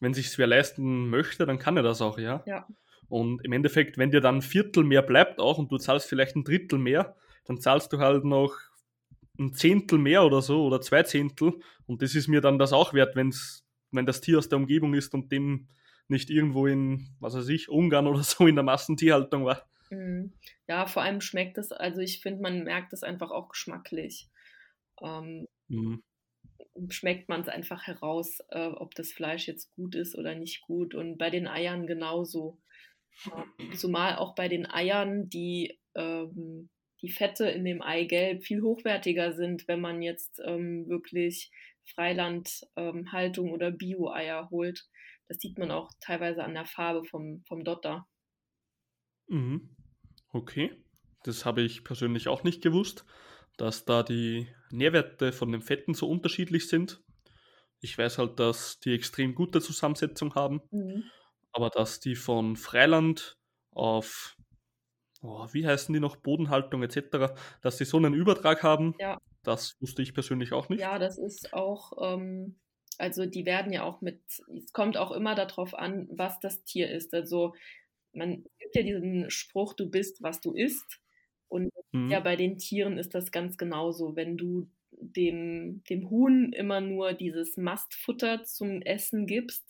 [0.00, 2.42] Wenn sich wer leisten möchte, dann kann er das auch, ja.
[2.46, 2.66] Ja.
[3.08, 6.36] Und im Endeffekt, wenn dir dann ein Viertel mehr bleibt auch und du zahlst vielleicht
[6.36, 8.54] ein Drittel mehr, dann zahlst du halt noch
[9.38, 12.94] ein Zehntel mehr oder so oder zwei Zehntel und das ist mir dann das auch
[12.94, 15.68] wert, wenn's, wenn das Tier aus der Umgebung ist und dem
[16.08, 19.68] nicht irgendwo in, was weiß ich, Ungarn oder so in der Massentierhaltung war.
[19.90, 20.32] Mhm.
[20.66, 24.28] Ja, vor allem schmeckt es, also ich finde, man merkt es einfach auch geschmacklich.
[25.02, 26.02] Ähm, mhm.
[26.88, 30.94] Schmeckt man es einfach heraus, äh, ob das Fleisch jetzt gut ist oder nicht gut.
[30.94, 32.60] Und bei den Eiern genauso.
[33.74, 36.68] Zumal auch bei den Eiern, die, ähm,
[37.00, 41.50] die Fette in dem Eigelb viel hochwertiger sind, wenn man jetzt ähm, wirklich
[41.94, 44.86] Freilandhaltung ähm, oder Bio-Eier holt.
[45.28, 48.06] Das sieht man auch teilweise an der Farbe vom, vom Dotter.
[49.28, 49.70] Mhm.
[50.32, 50.72] Okay,
[51.22, 53.04] das habe ich persönlich auch nicht gewusst,
[53.56, 57.02] dass da die Nährwerte von den Fetten so unterschiedlich sind.
[57.80, 61.04] Ich weiß halt, dass die extrem gute Zusammensetzung haben, mhm.
[61.52, 63.36] aber dass die von Freiland
[63.70, 64.36] auf,
[65.22, 69.18] oh, wie heißen die noch, Bodenhaltung etc., dass die so einen Übertrag haben, ja.
[69.42, 70.80] das wusste ich persönlich auch nicht.
[70.80, 72.56] Ja, das ist auch ähm,
[72.98, 74.22] also die werden ja auch mit,
[74.56, 77.12] es kommt auch immer darauf an, was das Tier ist.
[77.14, 77.54] Also
[78.12, 81.00] man gibt ja diesen Spruch, du bist, was du isst.
[81.92, 82.10] Mhm.
[82.10, 84.16] ja, bei den Tieren ist das ganz genauso.
[84.16, 89.64] Wenn du dem, dem Huhn immer nur dieses Mastfutter zum Essen gibst,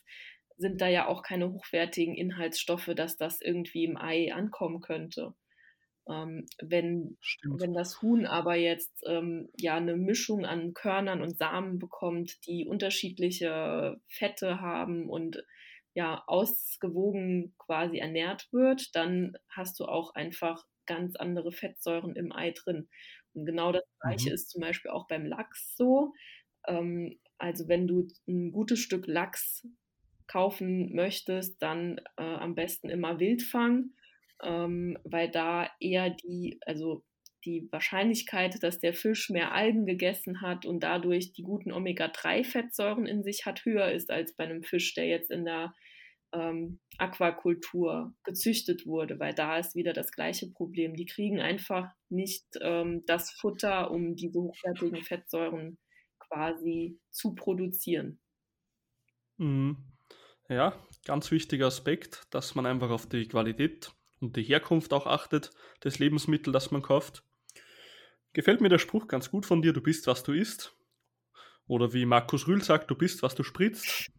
[0.59, 5.35] sind da ja auch keine hochwertigen Inhaltsstoffe, dass das irgendwie im Ei ankommen könnte.
[6.09, 11.79] Ähm, wenn, wenn das Huhn aber jetzt ähm, ja eine Mischung an Körnern und Samen
[11.79, 15.45] bekommt, die unterschiedliche Fette haben und
[15.95, 22.53] ja ausgewogen quasi ernährt wird, dann hast du auch einfach ganz andere Fettsäuren im Ei
[22.53, 22.89] drin.
[23.35, 24.35] Und genau das gleiche mhm.
[24.35, 26.13] ist zum Beispiel auch beim Lachs so.
[26.67, 29.67] Ähm, also wenn du ein gutes Stück Lachs
[30.27, 33.91] kaufen möchtest, dann äh, am besten immer Wildfang,
[34.43, 37.05] ähm, weil da eher die, also
[37.45, 43.23] die Wahrscheinlichkeit, dass der Fisch mehr Algen gegessen hat und dadurch die guten Omega-3-Fettsäuren in
[43.23, 45.73] sich hat, höher ist als bei einem Fisch, der jetzt in der
[46.37, 50.95] ähm, Aquakultur gezüchtet wurde, weil da ist wieder das gleiche Problem.
[50.95, 55.79] Die kriegen einfach nicht ähm, das Futter, um diese hochwertigen Fettsäuren
[56.19, 58.19] quasi zu produzieren.
[59.39, 59.77] Mhm.
[60.49, 65.51] Ja, ganz wichtiger Aspekt, dass man einfach auf die Qualität und die Herkunft auch achtet
[65.85, 67.25] des Lebensmittels, das man kauft.
[68.33, 70.77] Gefällt mir der Spruch ganz gut von dir, du bist, was du isst.
[71.67, 74.13] Oder wie Markus Rühl sagt, du bist, was du spritzt.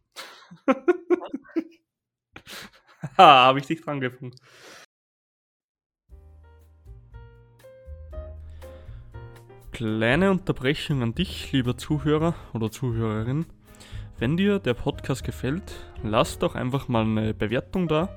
[3.18, 4.36] ha, habe ich dich dran gefunden.
[9.72, 13.46] Kleine Unterbrechung an dich, lieber Zuhörer oder Zuhörerin.
[14.18, 18.10] Wenn dir der Podcast gefällt, lass doch einfach mal eine Bewertung da,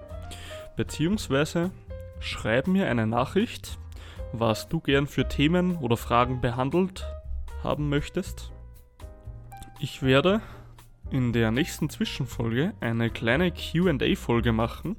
[0.77, 1.71] beziehungsweise
[2.21, 3.79] schreib mir eine Nachricht
[4.33, 7.05] was du gern für Themen oder Fragen behandelt
[7.63, 8.53] haben möchtest.
[9.81, 10.41] Ich werde
[11.11, 14.97] in der nächsten Zwischenfolge eine kleine QA-Folge machen,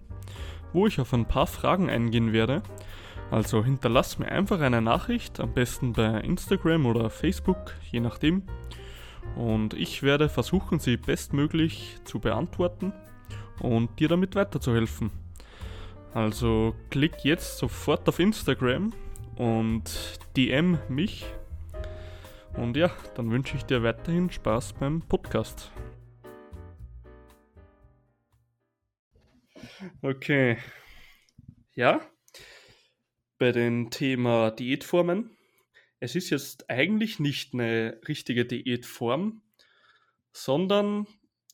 [0.74, 2.63] wo ich auf ein paar Fragen eingehen werde.
[3.30, 8.43] Also hinterlass mir einfach eine Nachricht, am besten bei Instagram oder Facebook, je nachdem.
[9.36, 12.91] Und ich werde versuchen, sie bestmöglich zu beantworten
[13.60, 15.12] und dir damit weiterzuhelfen.
[16.13, 18.91] Also klick jetzt sofort auf Instagram
[19.38, 21.26] und DM mich.
[22.54, 25.71] Und ja, dann wünsche ich dir weiterhin Spaß beim Podcast.
[30.02, 30.58] Okay.
[31.74, 32.02] Ja,
[33.38, 35.36] bei dem Thema Diätformen.
[36.00, 39.41] Es ist jetzt eigentlich nicht eine richtige Diätform,
[40.32, 41.08] sondern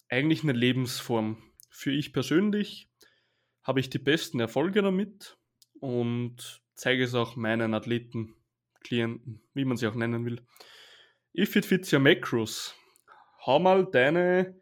[0.09, 1.41] eigentlich eine Lebensform.
[1.69, 2.89] Für ich persönlich
[3.63, 5.37] habe ich die besten Erfolge damit
[5.79, 8.35] und zeige es auch meinen Athleten,
[8.83, 10.41] Klienten, wie man sie auch nennen will.
[11.37, 12.75] If it fits your macros,
[13.45, 14.59] hau mal deine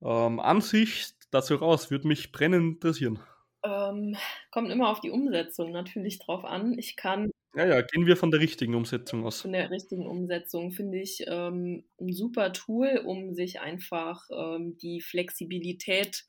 [0.00, 3.18] ähm, Ansicht dazu raus, würde mich brennend interessieren.
[3.64, 4.16] Ähm,
[4.50, 6.78] kommt immer auf die Umsetzung natürlich drauf an.
[6.78, 7.30] Ich kann.
[7.54, 9.42] Ja, ja, gehen wir von der richtigen Umsetzung aus.
[9.42, 15.00] Von der richtigen Umsetzung finde ich ähm, ein super Tool, um sich einfach ähm, die
[15.00, 16.24] Flexibilität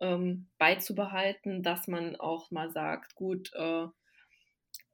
[0.00, 3.86] ähm, beizubehalten, dass man auch mal sagt, gut, äh,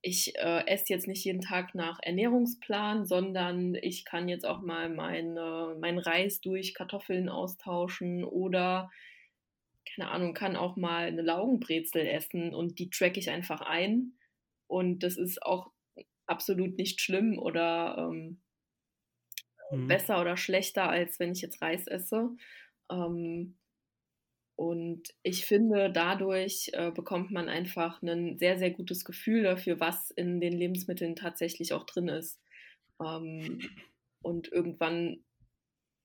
[0.01, 4.89] ich äh, esse jetzt nicht jeden Tag nach Ernährungsplan, sondern ich kann jetzt auch mal
[4.89, 8.91] meine, meinen Reis durch Kartoffeln austauschen oder,
[9.99, 14.13] keine Ahnung, kann auch mal eine Laugenbrezel essen und die track ich einfach ein.
[14.69, 15.73] Und das ist auch
[16.27, 18.41] absolut nicht schlimm oder ähm,
[19.71, 19.89] mhm.
[19.89, 22.31] besser oder schlechter, als wenn ich jetzt Reis esse.
[22.91, 23.57] Ähm,
[24.57, 30.11] und ich finde, dadurch äh, bekommt man einfach ein sehr, sehr gutes Gefühl dafür, was
[30.13, 32.41] in den Lebensmitteln tatsächlich auch drin ist.
[33.01, 33.61] Ähm,
[34.23, 35.25] und irgendwann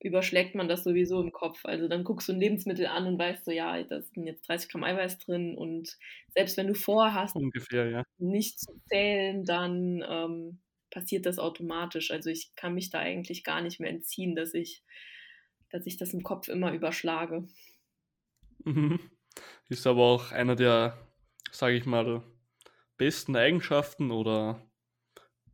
[0.04, 1.64] überschlägt man das sowieso im Kopf.
[1.64, 4.70] Also dann guckst du ein Lebensmittel an und weißt so, ja, da sind jetzt 30
[4.70, 5.58] Gramm Eiweiß drin.
[5.58, 5.98] Und
[6.36, 8.04] selbst wenn du vorhast, Ungefähr, ja.
[8.18, 10.60] nicht zu zählen, dann ähm,
[10.92, 12.12] passiert das automatisch.
[12.12, 14.84] Also ich kann mich da eigentlich gar nicht mehr entziehen, dass ich,
[15.70, 17.48] dass ich das im Kopf immer überschlage.
[18.66, 19.00] Mhm.
[19.70, 20.98] Ist aber auch einer der,
[21.52, 22.22] sage ich mal,
[22.98, 24.70] besten Eigenschaften oder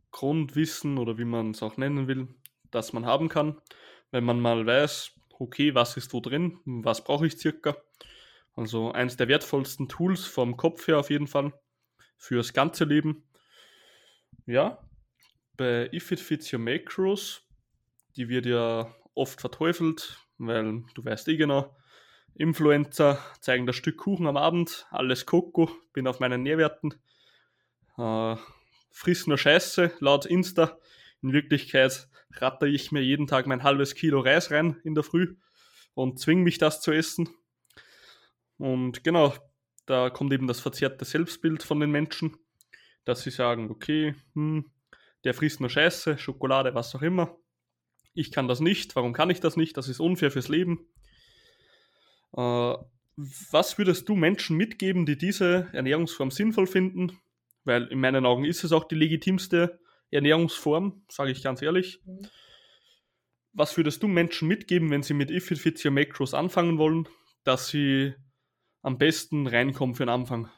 [0.09, 2.27] Grundwissen oder wie man es auch nennen will,
[2.71, 3.61] das man haben kann,
[4.11, 7.77] wenn man mal weiß, okay, was ist wo drin, was brauche ich circa.
[8.55, 11.53] Also eins der wertvollsten Tools vom Kopf her auf jeden Fall
[12.17, 13.23] fürs ganze Leben.
[14.45, 14.83] Ja,
[15.55, 17.41] bei If It Fits Your Macros,
[18.15, 21.75] die wird ja oft verteufelt, weil du weißt eh genau,
[22.35, 26.95] Influencer zeigen das Stück Kuchen am Abend, alles Koko, bin auf meinen Nährwerten,
[27.97, 28.35] äh,
[28.91, 30.77] friss nur Scheiße, laut Insta.
[31.21, 35.35] In Wirklichkeit ratter ich mir jeden Tag mein halbes Kilo Reis rein in der Früh
[35.93, 37.29] und zwinge mich das zu essen.
[38.57, 39.33] Und genau,
[39.85, 42.37] da kommt eben das verzerrte Selbstbild von den Menschen,
[43.05, 44.69] dass sie sagen, okay, hm,
[45.23, 47.37] der frisst nur Scheiße, Schokolade, was auch immer.
[48.13, 49.77] Ich kann das nicht, warum kann ich das nicht?
[49.77, 50.87] Das ist unfair fürs Leben.
[52.35, 52.75] Äh,
[53.51, 57.19] was würdest du Menschen mitgeben, die diese Ernährungsform sinnvoll finden?
[57.65, 59.79] Weil in meinen Augen ist es auch die legitimste
[60.11, 62.01] Ernährungsform, sage ich ganz ehrlich.
[62.05, 62.21] Mhm.
[63.53, 67.07] Was würdest du Menschen mitgeben, wenn sie mit If It Fits Your Macros anfangen wollen?
[67.43, 68.13] dass sie
[68.81, 70.49] am besten reinkommen für den Anfang?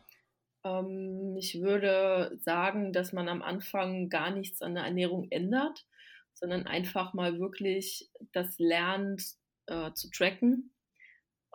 [0.64, 5.86] Ähm, ich würde sagen, dass man am Anfang gar nichts an der Ernährung ändert,
[6.34, 9.24] sondern einfach mal wirklich das lernt
[9.68, 10.74] äh, zu tracken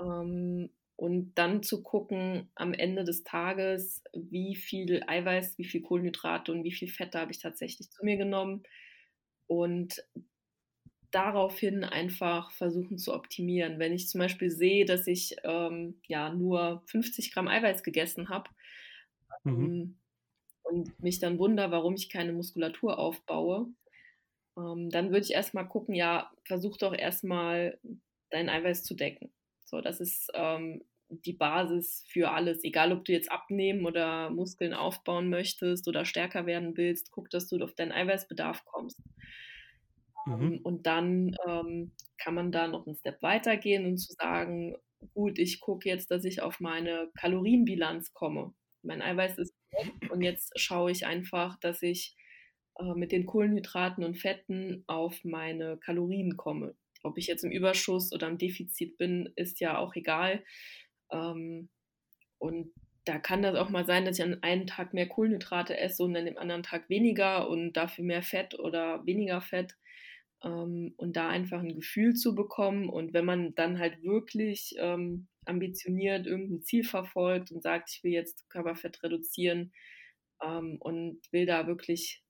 [0.00, 6.50] ähm, und dann zu gucken am Ende des Tages, wie viel Eiweiß, wie viel Kohlenhydrate
[6.52, 8.62] und wie viel Fette habe ich tatsächlich zu mir genommen
[9.46, 10.02] und
[11.10, 13.78] daraufhin einfach versuchen zu optimieren.
[13.78, 18.50] Wenn ich zum Beispiel sehe, dass ich ähm, ja nur 50 Gramm Eiweiß gegessen habe
[19.44, 19.64] mhm.
[19.64, 19.98] ähm,
[20.62, 23.68] und mich dann wundere, warum ich keine Muskulatur aufbaue,
[24.58, 27.78] ähm, dann würde ich erstmal gucken, ja, versuch doch erstmal
[28.30, 29.30] dein Eiweiß zu decken.
[29.66, 32.64] So, das ist ähm, die Basis für alles.
[32.64, 37.48] Egal, ob du jetzt abnehmen oder Muskeln aufbauen möchtest oder stärker werden willst, guck, dass
[37.48, 39.00] du auf deinen Eiweißbedarf kommst.
[40.26, 40.32] Mhm.
[40.32, 44.76] Ähm, und dann ähm, kann man da noch einen Step weitergehen und zu sagen,
[45.14, 48.54] gut, ich gucke jetzt, dass ich auf meine Kalorienbilanz komme.
[48.82, 52.16] Mein Eiweiß ist weg und jetzt schaue ich einfach, dass ich
[52.78, 56.74] äh, mit den Kohlenhydraten und Fetten auf meine Kalorien komme.
[57.06, 60.44] Ob ich jetzt im Überschuss oder im Defizit bin, ist ja auch egal.
[61.10, 61.68] Ähm,
[62.38, 62.72] und
[63.04, 66.16] da kann das auch mal sein, dass ich an einem Tag mehr Kohlenhydrate esse und
[66.16, 69.76] an dem anderen Tag weniger und dafür mehr Fett oder weniger Fett.
[70.42, 72.88] Ähm, und da einfach ein Gefühl zu bekommen.
[72.88, 78.12] Und wenn man dann halt wirklich ähm, ambitioniert irgendein Ziel verfolgt und sagt, ich will
[78.12, 79.72] jetzt Körperfett reduzieren
[80.42, 82.24] ähm, und will da wirklich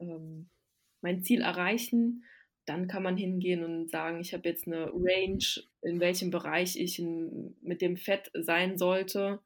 [0.00, 0.48] ähm,
[1.02, 2.24] mein Ziel erreichen,
[2.64, 5.44] dann kann man hingehen und sagen, ich habe jetzt eine Range,
[5.82, 9.40] in welchem Bereich ich in, mit dem Fett sein sollte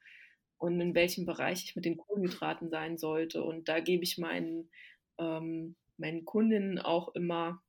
[0.58, 3.42] und in welchem Bereich ich mit den Kohlenhydraten sein sollte.
[3.42, 4.70] Und da gebe ich meinen,
[5.18, 7.62] ähm, meinen Kundinnen auch immer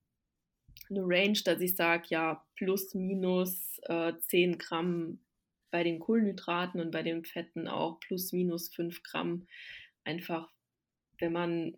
[0.89, 5.19] eine Range, dass ich sage, ja, plus minus äh, 10 Gramm
[5.71, 9.47] bei den Kohlenhydraten und bei den Fetten auch plus minus 5 Gramm.
[10.03, 10.49] Einfach,
[11.19, 11.77] wenn man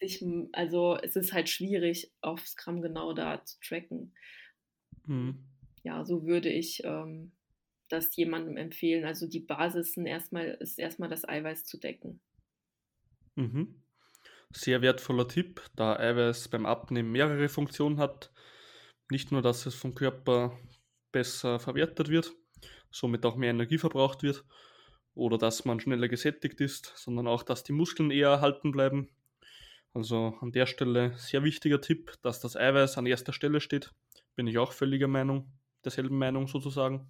[0.00, 4.14] sich, also es ist halt schwierig, aufs Gramm genau da zu tracken.
[5.06, 5.44] Mhm.
[5.82, 7.32] Ja, so würde ich ähm,
[7.88, 9.04] das jemandem empfehlen.
[9.04, 12.20] Also die Basis erstmal, ist erstmal das Eiweiß zu decken.
[13.34, 13.82] Mhm.
[14.50, 18.30] Sehr wertvoller Tipp, da Eiweiß beim Abnehmen mehrere Funktionen hat.
[19.10, 20.58] Nicht nur, dass es vom Körper
[21.10, 22.32] besser verwertet wird,
[22.90, 24.44] somit auch mehr Energie verbraucht wird
[25.14, 29.10] oder dass man schneller gesättigt ist, sondern auch, dass die Muskeln eher erhalten bleiben.
[29.94, 33.92] Also an der Stelle sehr wichtiger Tipp, dass das Eiweiß an erster Stelle steht.
[34.34, 35.52] Bin ich auch völliger Meinung,
[35.84, 37.06] derselben Meinung sozusagen.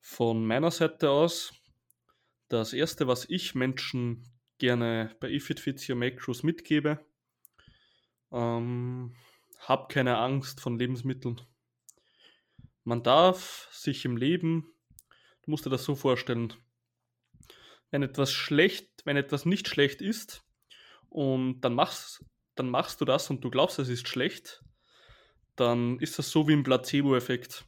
[0.00, 1.54] Von meiner Seite aus,
[2.48, 4.24] das erste, was ich Menschen
[4.58, 7.04] gerne bei If It Fits Your Macros mitgebe.
[8.30, 9.16] Ähm,
[9.60, 11.40] hab keine Angst von Lebensmitteln.
[12.84, 14.74] Man darf sich im Leben,
[15.42, 16.52] du musst dir das so vorstellen,
[17.90, 20.45] wenn etwas schlecht, wenn etwas nicht schlecht ist
[21.08, 24.62] und dann machst, dann machst du das und du glaubst, es ist schlecht,
[25.56, 27.64] dann ist das so wie ein Placebo-Effekt.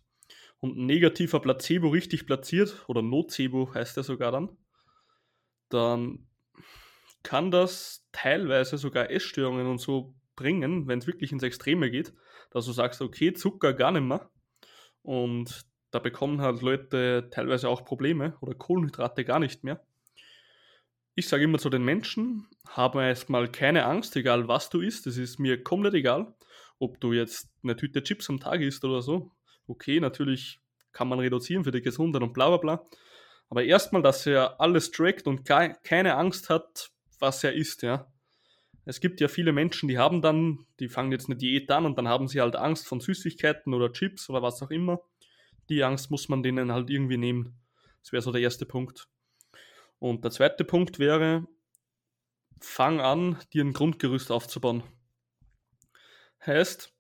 [0.61, 4.57] Und ein negativer Placebo richtig platziert, oder Nocebo heißt er sogar dann,
[5.69, 6.27] dann
[7.23, 12.15] kann das teilweise sogar Essstörungen und so bringen, wenn es wirklich ins Extreme geht,
[12.51, 14.31] dass du sagst, okay, Zucker gar nicht mehr.
[15.03, 19.85] Und da bekommen halt Leute teilweise auch Probleme oder Kohlenhydrate gar nicht mehr.
[21.19, 25.17] Ich sage immer zu den Menschen, habe erstmal keine Angst, egal was du isst, das
[25.17, 26.33] ist mir komplett egal,
[26.79, 29.33] ob du jetzt eine Tüte Chips am Tag isst oder so.
[29.67, 30.61] Okay, natürlich
[30.93, 32.89] kann man reduzieren für die Gesundheit und bla bla bla.
[33.51, 38.07] Aber erstmal, dass er alles trackt und keine Angst hat, was er isst, ja.
[38.85, 41.99] Es gibt ja viele Menschen, die haben dann, die fangen jetzt eine Diät an und
[41.99, 45.01] dann haben sie halt Angst von Süßigkeiten oder Chips oder was auch immer.
[45.69, 47.59] Die Angst muss man denen halt irgendwie nehmen.
[48.03, 49.09] Das wäre so der erste Punkt.
[49.99, 51.47] Und der zweite Punkt wäre,
[52.61, 54.83] fang an, dir ein Grundgerüst aufzubauen.
[56.45, 56.95] Heißt,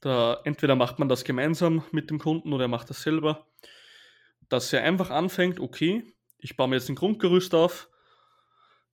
[0.00, 3.46] da entweder macht man das gemeinsam mit dem Kunden oder er macht das selber,
[4.48, 6.04] dass er einfach anfängt, okay,
[6.38, 7.88] ich baue mir jetzt ein Grundgerüst auf,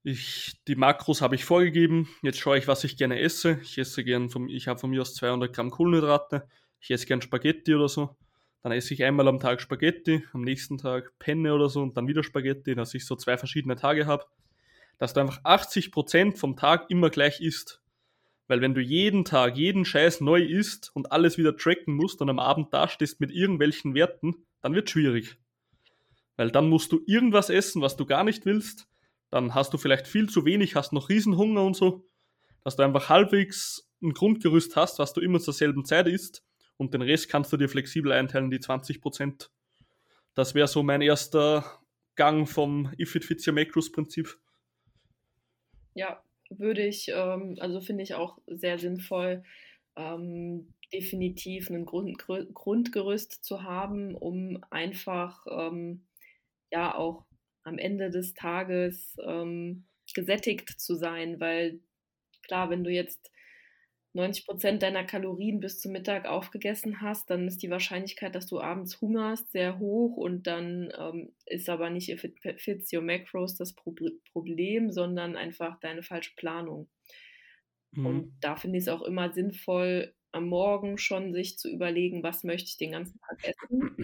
[0.04, 2.10] ich, die Makros habe ich vorgegeben.
[2.24, 3.60] Jetzt schaue ich, was ich gerne esse.
[3.62, 6.48] Ich esse gern, vom, ich habe von mir aus 200 Gramm Kohlenhydrate.
[6.80, 8.16] Ich esse gern Spaghetti oder so.
[8.64, 12.08] Dann esse ich einmal am Tag Spaghetti, am nächsten Tag Penne oder so und dann
[12.08, 14.26] wieder Spaghetti, dass ich so zwei verschiedene Tage habe.
[14.98, 17.82] Dass du einfach 80% vom Tag immer gleich isst.
[18.48, 22.30] Weil wenn du jeden Tag, jeden Scheiß neu isst und alles wieder tracken musst und
[22.30, 25.38] am Abend dastehst mit irgendwelchen Werten, dann wird schwierig.
[26.36, 28.88] Weil dann musst du irgendwas essen, was du gar nicht willst
[29.32, 32.06] dann hast du vielleicht viel zu wenig, hast noch Riesenhunger und so,
[32.64, 36.44] dass du einfach halbwegs ein Grundgerüst hast, was du immer zur selben Zeit isst
[36.82, 39.52] und den Rest kannst du dir flexibel einteilen, die 20%
[40.34, 41.80] Das wäre so mein erster
[42.16, 44.36] Gang vom If It Fits Your Macros Prinzip.
[45.94, 49.44] Ja, würde ich, ähm, also finde ich auch sehr sinnvoll,
[49.96, 56.08] ähm, definitiv ein Grund, Grundgerüst zu haben, um einfach ähm,
[56.72, 57.28] ja auch
[57.62, 61.80] am Ende des Tages ähm, gesättigt zu sein, weil
[62.42, 63.32] klar, wenn du jetzt
[64.14, 68.60] 90 Prozent deiner Kalorien bis zum Mittag aufgegessen hast, dann ist die Wahrscheinlichkeit, dass du
[68.60, 73.56] abends hungerst, sehr hoch und dann ähm, ist aber nicht if it fits your macros
[73.56, 73.96] das Pro
[74.34, 76.90] Problem, sondern einfach deine falsche Planung.
[77.92, 78.06] Mhm.
[78.06, 82.44] Und da finde ich es auch immer sinnvoll, am Morgen schon sich zu überlegen, was
[82.44, 83.96] möchte ich den ganzen Tag essen,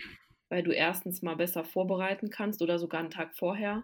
[0.50, 3.84] weil du erstens mal besser vorbereiten kannst oder sogar einen Tag vorher.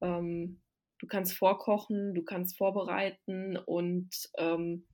[0.00, 0.60] Ähm,
[0.98, 4.86] du kannst vorkochen, du kannst vorbereiten und ähm,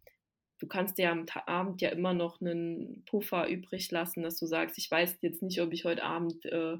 [0.63, 4.79] du kannst dir am Abend ja immer noch einen Puffer übrig lassen, dass du sagst,
[4.79, 6.77] ich weiß jetzt nicht, ob ich heute Abend äh,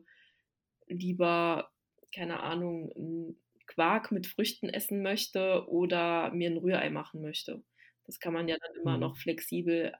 [0.87, 1.69] lieber,
[2.15, 3.35] keine Ahnung,
[3.67, 7.65] Quark mit Früchten essen möchte oder mir ein Rührei machen möchte.
[8.05, 9.01] Das kann man ja dann immer mhm.
[9.01, 9.93] noch flexibel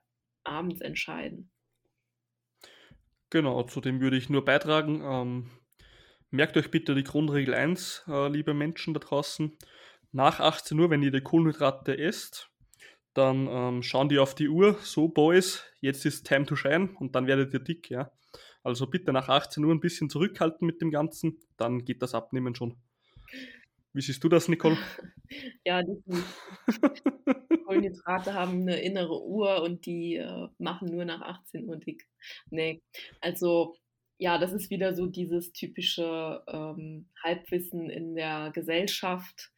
[0.45, 1.51] abends entscheiden.
[3.31, 5.01] Genau, zu dem würde ich nur beitragen.
[5.03, 5.51] Ähm,
[6.29, 9.57] merkt euch bitte die Grundregel 1, äh, liebe Menschen da draußen.
[10.13, 12.52] Nach 18 Uhr, wenn ihr die Kohlenhydrate esst,
[13.13, 17.15] dann ähm, schauen die auf die Uhr, so Boys, jetzt ist Time to Shine und
[17.15, 18.11] dann werdet ihr dick, ja.
[18.63, 22.55] Also bitte nach 18 Uhr ein bisschen zurückhalten mit dem Ganzen, dann geht das Abnehmen
[22.55, 22.77] schon.
[23.93, 24.77] Wie siehst du das, Nicole?
[25.65, 26.01] ja, die
[27.65, 32.07] Kohlenhydrate haben eine innere Uhr und die äh, machen nur nach 18 Uhr dick.
[32.49, 32.81] Nee,
[33.21, 33.75] also
[34.17, 39.51] ja, das ist wieder so dieses typische ähm, Halbwissen in der Gesellschaft.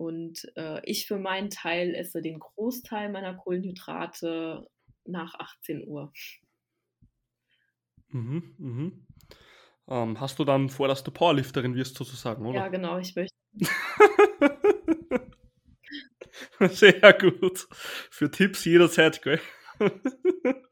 [0.00, 4.66] Und äh, ich für meinen Teil esse den Großteil meiner Kohlenhydrate
[5.04, 6.10] nach 18 Uhr.
[8.08, 9.06] Mhm, mhm.
[9.88, 12.60] Ähm, hast du dann vor, dass du Powerlifterin wirst, sozusagen, oder?
[12.60, 13.36] Ja, genau, ich möchte.
[16.70, 17.68] Sehr gut.
[18.10, 19.38] Für Tipps jederzeit, gell?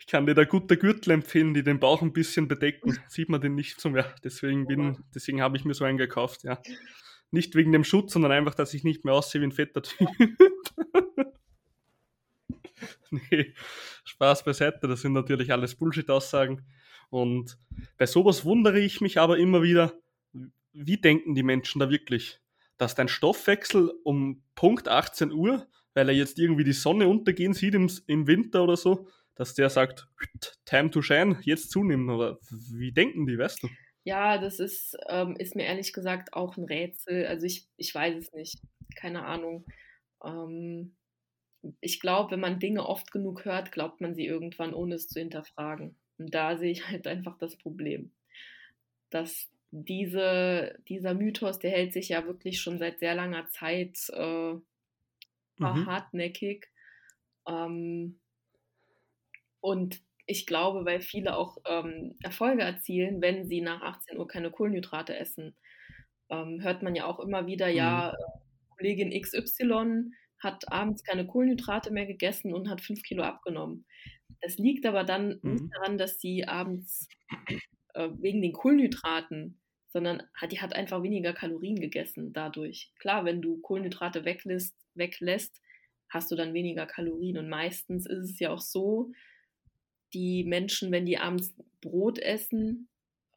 [0.00, 2.98] Ich kann dir da gute Gürtel empfehlen, die den Bauch ein bisschen bedecken.
[3.08, 4.14] Sieht man den nicht so mehr.
[4.22, 6.60] Deswegen bin, deswegen habe ich mir so einen gekauft, ja.
[7.34, 10.08] Nicht wegen dem Schutz, sondern einfach, dass ich nicht mehr aussehe wie ein fetter Typ.
[13.10, 13.52] nee,
[14.04, 16.64] Spaß beiseite, das sind natürlich alles Bullshit-Aussagen.
[17.10, 17.58] Und
[17.98, 19.94] bei sowas wundere ich mich aber immer wieder,
[20.72, 22.40] wie denken die Menschen da wirklich?
[22.76, 27.74] Dass dein Stoffwechsel um Punkt 18 Uhr, weil er jetzt irgendwie die Sonne untergehen sieht
[27.74, 30.06] im, im Winter oder so, dass der sagt,
[30.66, 32.08] time to shine, jetzt zunehmen.
[32.10, 32.38] Oder
[32.70, 33.68] wie denken die, weißt du?
[34.04, 37.26] Ja, das ist, ähm, ist mir ehrlich gesagt auch ein Rätsel.
[37.26, 38.60] Also ich, ich weiß es nicht.
[38.96, 39.64] Keine Ahnung.
[40.22, 40.94] Ähm,
[41.80, 45.18] ich glaube, wenn man Dinge oft genug hört, glaubt man sie irgendwann, ohne es zu
[45.18, 45.96] hinterfragen.
[46.18, 48.12] Und da sehe ich halt einfach das Problem.
[49.08, 54.52] Dass diese, dieser Mythos, der hält sich ja wirklich schon seit sehr langer Zeit äh,
[54.52, 55.86] mhm.
[55.86, 56.68] hartnäckig.
[57.48, 58.20] Ähm,
[59.60, 64.50] und ich glaube, weil viele auch ähm, Erfolge erzielen, wenn sie nach 18 Uhr keine
[64.50, 65.56] Kohlenhydrate essen.
[66.30, 67.76] Ähm, hört man ja auch immer wieder, mhm.
[67.76, 68.14] ja,
[68.76, 70.10] Kollegin XY
[70.42, 73.86] hat abends keine Kohlenhydrate mehr gegessen und hat 5 Kilo abgenommen.
[74.40, 75.52] Das liegt aber dann mhm.
[75.52, 77.08] nicht daran, dass sie abends
[77.94, 82.92] äh, wegen den Kohlenhydraten, sondern hat, die hat einfach weniger Kalorien gegessen dadurch.
[82.98, 85.60] Klar, wenn du Kohlenhydrate weglässt, weglässt,
[86.08, 87.38] hast du dann weniger Kalorien.
[87.38, 89.12] Und meistens ist es ja auch so,
[90.14, 92.88] die Menschen, wenn die abends Brot essen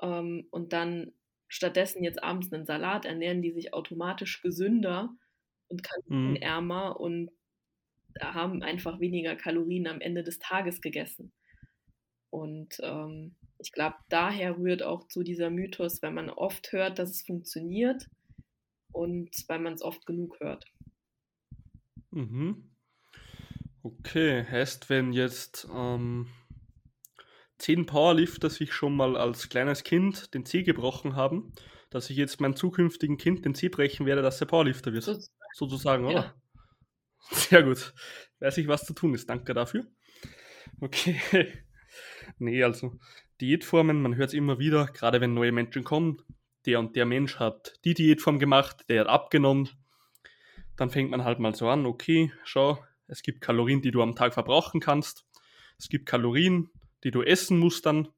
[0.01, 1.11] ähm, und dann
[1.47, 5.15] stattdessen jetzt abends einen Salat, ernähren die sich automatisch gesünder
[5.69, 6.95] und kalorienärmer mhm.
[6.95, 7.31] und
[8.21, 11.31] haben einfach weniger Kalorien am Ende des Tages gegessen.
[12.29, 17.11] Und ähm, ich glaube, daher rührt auch zu dieser Mythos, wenn man oft hört, dass
[17.11, 18.07] es funktioniert
[18.91, 20.65] und weil man es oft genug hört.
[22.11, 22.71] Mhm.
[23.83, 26.27] Okay, heißt, wenn jetzt ähm,
[27.57, 31.53] zehn Powerlifter sich schon mal als kleines Kind den Zeh gebrochen haben,
[31.89, 35.03] dass ich jetzt meinem zukünftigen Kind den Zeh brechen werde, dass er Powerlifter wird.
[35.03, 35.19] So,
[35.53, 36.13] Sozusagen, oder?
[36.13, 36.35] Ja.
[37.31, 37.93] Sehr gut.
[38.39, 39.29] Weiß ich, was zu tun ist.
[39.29, 39.85] Danke dafür.
[40.79, 41.19] Okay.
[42.37, 42.93] nee, also
[43.41, 46.21] Diätformen, man hört es immer wieder, gerade wenn neue Menschen kommen.
[46.65, 49.69] Der und der Mensch hat die Diätform gemacht, der hat abgenommen.
[50.75, 54.15] Dann fängt man halt mal so an, okay, schau, es gibt Kalorien, die du am
[54.15, 55.25] Tag verbrauchen kannst.
[55.79, 56.69] Es gibt Kalorien,
[57.03, 58.09] die du essen musst dann.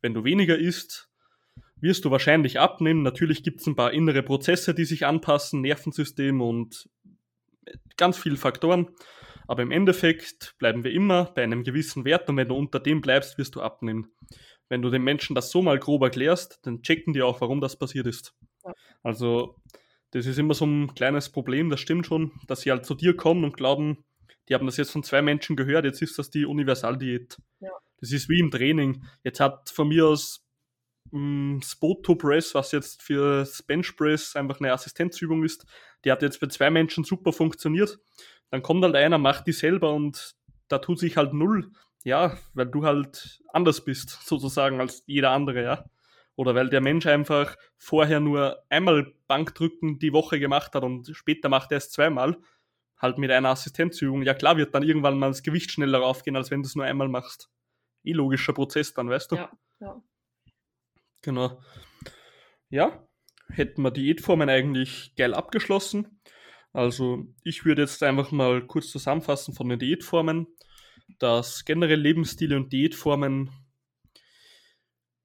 [0.00, 1.08] Wenn du weniger isst,
[1.80, 3.02] wirst du wahrscheinlich abnehmen.
[3.02, 6.88] Natürlich gibt es ein paar innere Prozesse, die sich anpassen, Nervensystem und
[7.96, 8.90] ganz viele Faktoren.
[9.46, 13.00] Aber im Endeffekt bleiben wir immer bei einem gewissen Wert und wenn du unter dem
[13.00, 14.12] bleibst, wirst du abnehmen.
[14.68, 17.76] wenn du den Menschen das so mal grob erklärst, dann checken die auch, warum das
[17.76, 18.32] passiert ist.
[19.02, 19.56] Also,
[20.12, 23.16] das ist immer so ein kleines Problem, das stimmt schon, dass sie halt zu dir
[23.16, 24.04] kommen und glauben,
[24.48, 27.36] die haben das jetzt von zwei Menschen gehört, jetzt ist das die Universaldiät.
[27.58, 27.70] Ja.
[28.00, 29.04] Das ist wie im Training.
[29.22, 30.46] Jetzt hat von mir aus
[31.10, 35.66] mm, Spot to Press, was jetzt für Bench Press einfach eine Assistenzübung ist,
[36.04, 37.98] die hat jetzt bei zwei Menschen super funktioniert.
[38.50, 40.34] Dann kommt halt einer, macht die selber und
[40.68, 41.70] da tut sich halt null.
[42.04, 45.84] Ja, weil du halt anders bist, sozusagen, als jeder andere, ja.
[46.36, 51.50] Oder weil der Mensch einfach vorher nur einmal Bankdrücken die Woche gemacht hat und später
[51.50, 52.38] macht er es zweimal,
[52.96, 54.22] halt mit einer Assistenzübung.
[54.22, 56.86] Ja klar wird dann irgendwann mal das Gewicht schneller raufgehen, als wenn du es nur
[56.86, 57.50] einmal machst.
[58.04, 59.36] Eh logischer Prozess dann, weißt du?
[59.36, 60.02] Ja, ja.
[61.22, 61.60] Genau.
[62.70, 63.06] Ja,
[63.48, 66.20] hätten wir Diätformen eigentlich geil abgeschlossen.
[66.72, 70.46] Also ich würde jetzt einfach mal kurz zusammenfassen von den Diätformen,
[71.18, 73.50] dass generell Lebensstile und Diätformen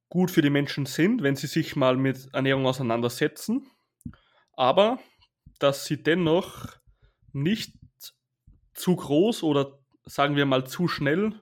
[0.09, 3.69] gut für die Menschen sind, wenn sie sich mal mit Ernährung auseinandersetzen,
[4.53, 4.99] aber
[5.59, 6.77] dass sie dennoch
[7.31, 7.73] nicht
[8.73, 11.39] zu groß oder sagen wir mal zu schnell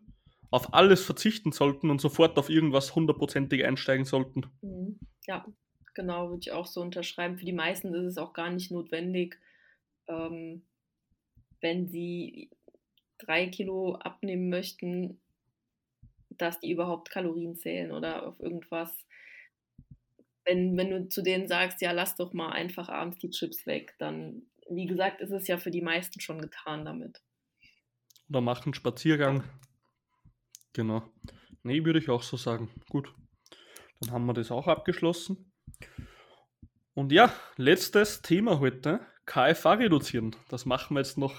[0.53, 4.45] auf alles verzichten sollten und sofort auf irgendwas hundertprozentig einsteigen sollten.
[4.61, 4.99] Mhm.
[5.25, 5.45] Ja,
[5.95, 7.39] genau, würde ich auch so unterschreiben.
[7.39, 9.39] Für die meisten ist es auch gar nicht notwendig,
[10.07, 10.63] ähm,
[11.59, 12.51] wenn sie
[13.17, 15.19] drei Kilo abnehmen möchten,
[16.29, 18.95] dass die überhaupt Kalorien zählen oder auf irgendwas.
[20.45, 23.95] Wenn, wenn du zu denen sagst, ja, lass doch mal einfach abends die Chips weg,
[23.97, 27.23] dann, wie gesagt, ist es ja für die meisten schon getan damit.
[28.29, 29.43] Oder machen Spaziergang.
[30.73, 31.03] Genau.
[31.63, 32.69] Nee, würde ich auch so sagen.
[32.89, 33.13] Gut.
[34.01, 35.51] Dann haben wir das auch abgeschlossen.
[36.93, 38.99] Und ja, letztes Thema heute.
[39.25, 40.35] KFA reduzieren.
[40.49, 41.35] Das machen wir jetzt noch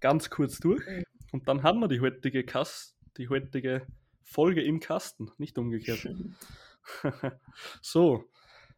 [0.00, 0.82] ganz kurz durch.
[1.30, 3.86] Und dann haben wir die heutige Kass, die heutige
[4.22, 6.06] Folge im Kasten, nicht umgekehrt.
[7.80, 8.28] so,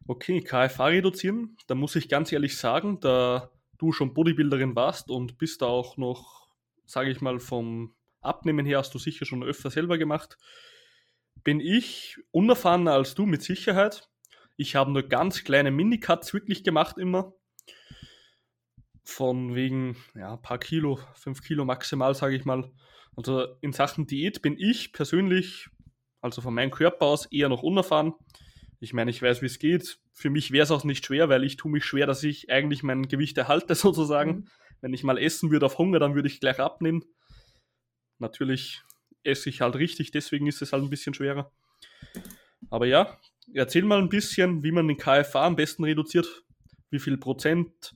[0.07, 1.57] okay, KFA reduzieren.
[1.67, 5.97] Da muss ich ganz ehrlich sagen, da du schon Bodybuilderin warst und bist da auch
[5.97, 6.47] noch,
[6.85, 7.93] sage ich mal, vom
[8.25, 10.37] Abnehmen her hast du sicher schon öfter selber gemacht,
[11.43, 14.09] bin ich unerfahrener als du mit Sicherheit.
[14.57, 17.33] Ich habe nur ganz kleine Minicuts wirklich gemacht immer.
[19.03, 22.71] Von wegen, ja, ein paar Kilo, fünf Kilo maximal, sage ich mal.
[23.15, 25.67] Also in Sachen Diät bin ich persönlich,
[26.21, 28.13] also von meinem Körper aus, eher noch unerfahren.
[28.79, 29.99] Ich meine, ich weiß, wie es geht.
[30.13, 32.83] Für mich wäre es auch nicht schwer, weil ich tue mich schwer, dass ich eigentlich
[32.83, 34.31] mein Gewicht erhalte, sozusagen.
[34.31, 34.47] Mhm.
[34.81, 37.03] Wenn ich mal essen würde auf Hunger, dann würde ich gleich abnehmen.
[38.19, 38.81] Natürlich
[39.23, 41.51] esse ich halt richtig, deswegen ist es halt ein bisschen schwerer.
[42.69, 43.17] Aber ja,
[43.53, 46.43] erzähl mal ein bisschen, wie man den KFA am besten reduziert.
[46.89, 47.95] Wie viel Prozent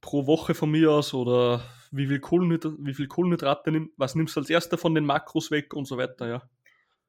[0.00, 4.36] pro Woche von mir aus oder wie viel, Kohlenhyd wie viel Kohlenhydrate nimm, was nimmst
[4.36, 6.42] du als erster von den Makros weg und so weiter, ja?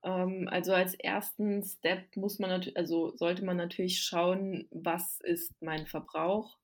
[0.03, 5.87] Ähm, also als ersten Step muss man also sollte man natürlich schauen, was ist mein
[5.87, 6.57] Verbrauch,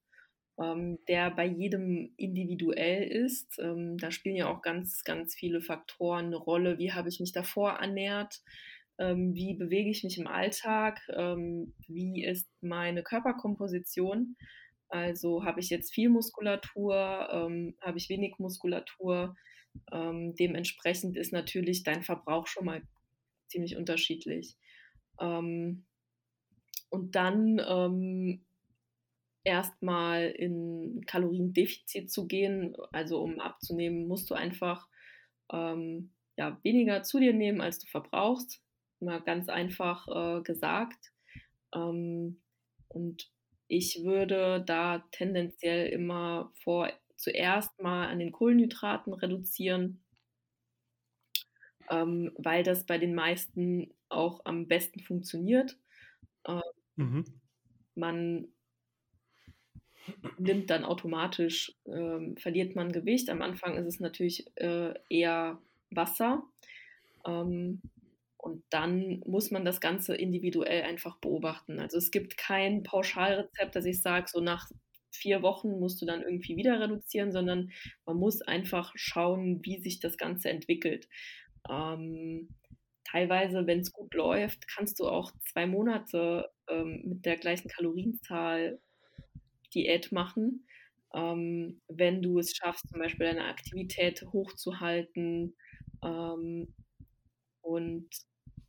[0.59, 3.59] ähm, der bei jedem individuell ist.
[3.59, 6.77] Ähm, da spielen ja auch ganz, ganz viele Faktoren eine Rolle.
[6.77, 8.41] Wie habe ich mich davor ernährt?
[8.99, 10.99] Ähm, wie bewege ich mich im Alltag?
[11.15, 14.35] Ähm, wie ist meine Körperkomposition?
[14.89, 19.35] Also habe ich jetzt viel Muskulatur, ähm, habe ich wenig Muskulatur.
[19.91, 22.81] Ähm, dementsprechend ist natürlich dein Verbrauch schon mal
[23.47, 24.57] ziemlich unterschiedlich.
[25.17, 25.85] Und
[26.89, 27.59] dann
[29.43, 34.87] erstmal in Kaloriendefizit zu gehen, also um abzunehmen, musst du einfach
[35.51, 38.61] ähm, ja, weniger zu dir nehmen, als du verbrauchst.
[38.99, 41.11] Mal ganz einfach äh, gesagt.
[41.73, 42.41] Ähm,
[42.87, 43.31] und
[43.67, 50.03] ich würde da tendenziell immer vor zuerst mal an den Kohlenhydraten reduzieren,
[51.89, 55.77] ähm, weil das bei den meisten auch am besten funktioniert.
[56.47, 56.61] Ähm,
[56.95, 57.25] mhm.
[57.95, 58.47] Man
[60.37, 63.29] nimmt dann automatisch, ähm, verliert man Gewicht.
[63.29, 66.43] Am Anfang ist es natürlich äh, eher Wasser.
[67.25, 67.81] Ähm,
[68.37, 71.79] und dann muss man das Ganze individuell einfach beobachten.
[71.79, 74.71] Also es gibt kein Pauschalrezept, dass ich sage, so nach
[75.11, 77.71] vier Wochen musst du dann irgendwie wieder reduzieren, sondern
[78.05, 81.07] man muss einfach schauen, wie sich das Ganze entwickelt.
[81.69, 82.49] Ähm,
[83.03, 88.79] teilweise, wenn es gut läuft, kannst du auch zwei Monate ähm, mit der gleichen Kalorienzahl
[89.71, 90.65] Diät machen.
[91.13, 95.55] Ähm, wenn du es schaffst, zum Beispiel deine Aktivität hochzuhalten
[96.03, 96.73] ähm,
[97.61, 98.09] und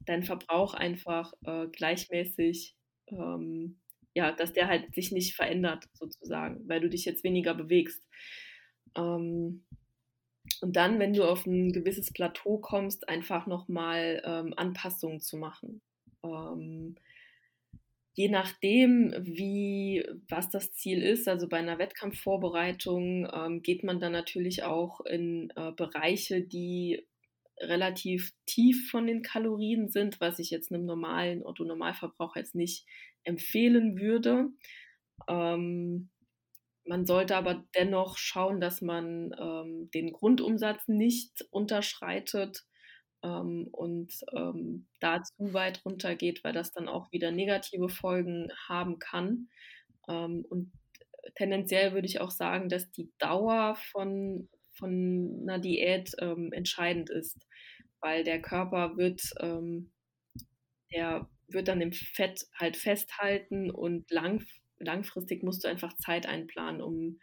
[0.07, 2.77] dein Verbrauch einfach äh, gleichmäßig,
[3.09, 3.81] ähm,
[4.15, 8.07] ja, dass der halt sich nicht verändert sozusagen, weil du dich jetzt weniger bewegst.
[8.97, 9.65] Ähm,
[10.61, 15.81] und dann, wenn du auf ein gewisses Plateau kommst, einfach nochmal ähm, Anpassungen zu machen.
[18.15, 24.13] Je nachdem, wie, was das Ziel ist, also bei einer Wettkampfvorbereitung, ähm, geht man dann
[24.13, 27.07] natürlich auch in äh, Bereiche, die
[27.59, 32.85] relativ tief von den Kalorien sind, was ich jetzt einem normalen Otto-Normalverbraucher jetzt nicht
[33.25, 34.49] empfehlen würde.
[35.29, 36.11] Ähm,
[36.85, 42.65] man sollte aber dennoch schauen, dass man ähm, den Grundumsatz nicht unterschreitet
[43.23, 48.99] ähm, und ähm, da zu weit runtergeht, weil das dann auch wieder negative Folgen haben
[48.99, 49.49] kann.
[50.09, 50.73] Ähm, und
[51.35, 57.39] tendenziell würde ich auch sagen, dass die Dauer von, von einer Diät ähm, entscheidend ist,
[58.01, 59.93] weil der Körper wird, ähm,
[60.93, 64.45] der wird dann im Fett halt festhalten und lang,
[64.79, 67.21] langfristig musst du einfach Zeit einplanen, um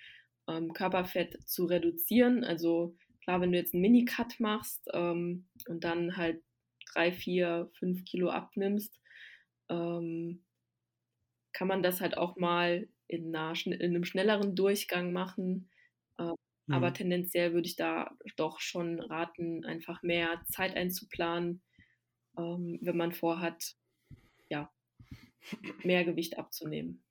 [0.47, 2.43] ähm, Körperfett zu reduzieren.
[2.43, 2.95] Also
[3.29, 6.41] klar, wenn du jetzt einen Mini-Cut machst ähm, und dann halt
[6.91, 8.99] drei, vier, fünf Kilo abnimmst,
[9.69, 10.43] ähm,
[11.53, 15.69] kann man das halt auch mal in, einer, in einem schnelleren Durchgang machen.
[16.17, 16.73] Äh, mhm.
[16.73, 21.61] Aber tendenziell würde ich da doch schon raten, einfach mehr Zeit einzuplanen,
[22.35, 23.75] ähm, wenn man vorhat,
[24.49, 24.71] ja,
[25.83, 27.03] mehr Gewicht abzunehmen.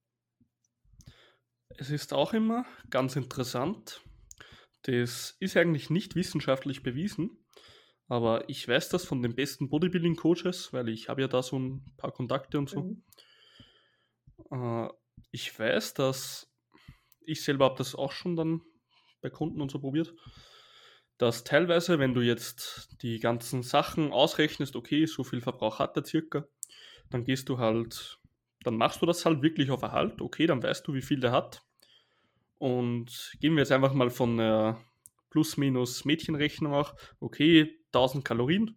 [1.76, 4.02] Es ist auch immer ganz interessant.
[4.88, 7.44] Das ist eigentlich nicht wissenschaftlich bewiesen,
[8.06, 11.84] aber ich weiß das von den besten Bodybuilding-Coaches, weil ich habe ja da so ein
[11.98, 12.84] paar Kontakte und so.
[12.84, 13.02] Mhm.
[14.50, 14.88] Äh,
[15.30, 16.50] ich weiß, dass
[17.20, 18.62] ich selber habe das auch schon dann
[19.20, 20.14] bei Kunden und so probiert,
[21.18, 26.06] dass teilweise, wenn du jetzt die ganzen Sachen ausrechnest, okay, so viel Verbrauch hat der
[26.06, 26.46] circa,
[27.10, 28.18] dann gehst du halt,
[28.62, 31.32] dann machst du das halt wirklich auf Erhalt, okay, dann weißt du, wie viel der
[31.32, 31.67] hat.
[32.58, 34.80] Und gehen wir jetzt einfach mal von der
[35.30, 38.76] plus-minus Mädchenrechnung auch, okay, 1000 Kalorien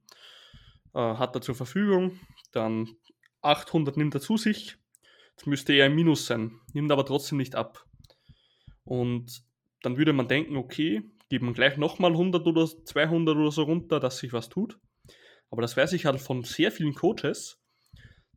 [0.93, 2.19] äh, hat er zur Verfügung,
[2.51, 2.89] dann
[3.41, 4.77] 800 nimmt er zu sich,
[5.35, 7.85] das müsste eher ein Minus sein, nimmt aber trotzdem nicht ab.
[8.83, 9.43] Und
[9.81, 13.99] dann würde man denken, okay, geben wir gleich nochmal 100 oder 200 oder so runter,
[13.99, 14.77] dass sich was tut.
[15.49, 17.59] Aber das weiß ich halt von sehr vielen Coaches,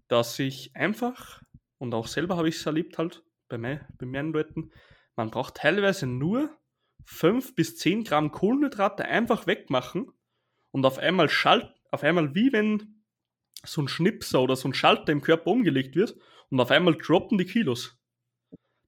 [0.08, 1.42] dass ich einfach,
[1.78, 4.70] und auch selber habe ich es erlebt halt, bei, mein, bei meinen Leuten,
[5.16, 6.50] man braucht teilweise nur
[7.04, 10.10] 5 bis 10 Gramm Kohlenhydrate einfach wegmachen
[10.70, 13.02] und auf einmal schalt, auf einmal wie wenn
[13.64, 16.16] so ein Schnipser oder so ein Schalter im Körper umgelegt wird
[16.50, 17.98] und auf einmal droppen die Kilos.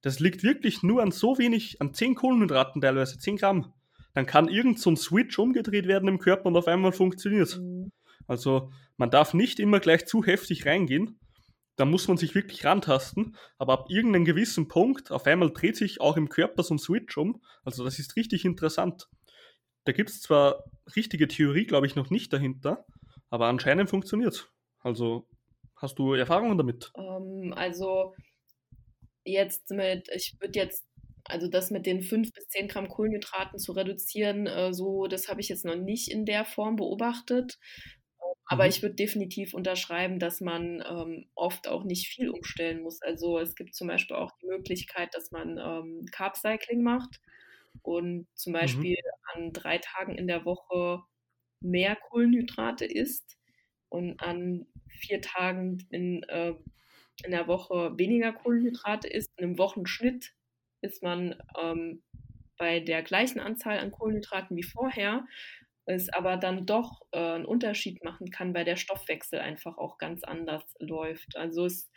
[0.01, 3.73] Das liegt wirklich nur an so wenig, an 10 Kohlenhydraten teilweise, 10 Gramm.
[4.13, 7.59] Dann kann irgend so ein Switch umgedreht werden im Körper und auf einmal funktioniert.
[7.59, 7.91] Mhm.
[8.27, 11.19] Also man darf nicht immer gleich zu heftig reingehen.
[11.77, 16.01] Da muss man sich wirklich rantasten, aber ab irgendeinem gewissen Punkt, auf einmal dreht sich
[16.01, 17.41] auch im Körper so ein Switch um.
[17.63, 19.07] Also das ist richtig interessant.
[19.85, 20.65] Da gibt es zwar
[20.95, 22.85] richtige Theorie, glaube ich, noch nicht dahinter,
[23.29, 24.49] aber anscheinend funktioniert es.
[24.79, 25.27] Also
[25.75, 26.91] hast du Erfahrungen damit?
[26.93, 28.13] Um, ähm, also
[29.23, 30.87] jetzt mit, ich würde jetzt
[31.29, 35.41] also das mit den 5 bis 10 Gramm Kohlenhydraten zu reduzieren, äh, so, das habe
[35.41, 37.59] ich jetzt noch nicht in der Form beobachtet.
[38.47, 38.69] Aber mhm.
[38.69, 43.01] ich würde definitiv unterschreiben, dass man ähm, oft auch nicht viel umstellen muss.
[43.01, 47.19] Also es gibt zum Beispiel auch die Möglichkeit, dass man ähm, Carb Cycling macht
[47.81, 48.57] und zum mhm.
[48.57, 49.41] Beispiel mhm.
[49.41, 51.03] an drei Tagen in der Woche
[51.61, 53.37] mehr Kohlenhydrate isst
[53.89, 56.53] und an vier Tagen in, äh,
[57.23, 59.31] in der Woche weniger Kohlenhydrate isst.
[59.37, 60.33] In einem Wochenschnitt
[60.81, 62.03] ist man ähm,
[62.57, 65.25] bei der gleichen Anzahl an Kohlenhydraten wie vorher
[65.87, 70.23] es aber dann doch äh, einen Unterschied machen kann, weil der Stoffwechsel einfach auch ganz
[70.23, 71.37] anders läuft.
[71.37, 71.89] Also es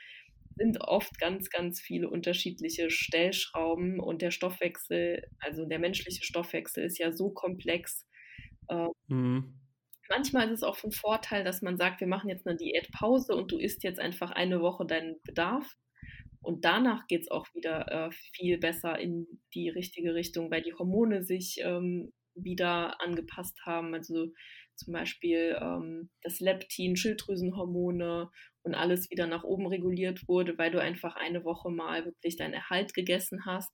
[0.56, 6.98] sind oft ganz, ganz viele unterschiedliche Stellschrauben und der Stoffwechsel, also der menschliche Stoffwechsel ist
[6.98, 8.06] ja so komplex.
[8.68, 9.58] Äh, mhm.
[10.08, 13.50] Manchmal ist es auch von Vorteil, dass man sagt, wir machen jetzt eine Diätpause und
[13.50, 15.76] du isst jetzt einfach eine Woche deinen Bedarf.
[16.42, 20.74] Und danach geht es auch wieder äh, viel besser in die richtige Richtung, weil die
[20.74, 22.12] Hormone sich ähm,
[22.44, 23.94] wieder angepasst haben.
[23.94, 24.32] Also
[24.76, 28.30] zum Beispiel ähm, das Leptin, Schilddrüsenhormone
[28.62, 32.54] und alles wieder nach oben reguliert wurde, weil du einfach eine Woche mal wirklich deinen
[32.54, 33.72] Erhalt gegessen hast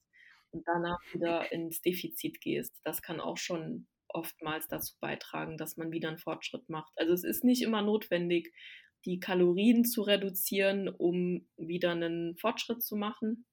[0.50, 2.72] und danach wieder ins Defizit gehst.
[2.84, 6.92] Das kann auch schon oftmals dazu beitragen, dass man wieder einen Fortschritt macht.
[6.96, 8.52] Also es ist nicht immer notwendig,
[9.04, 13.46] die Kalorien zu reduzieren, um wieder einen Fortschritt zu machen.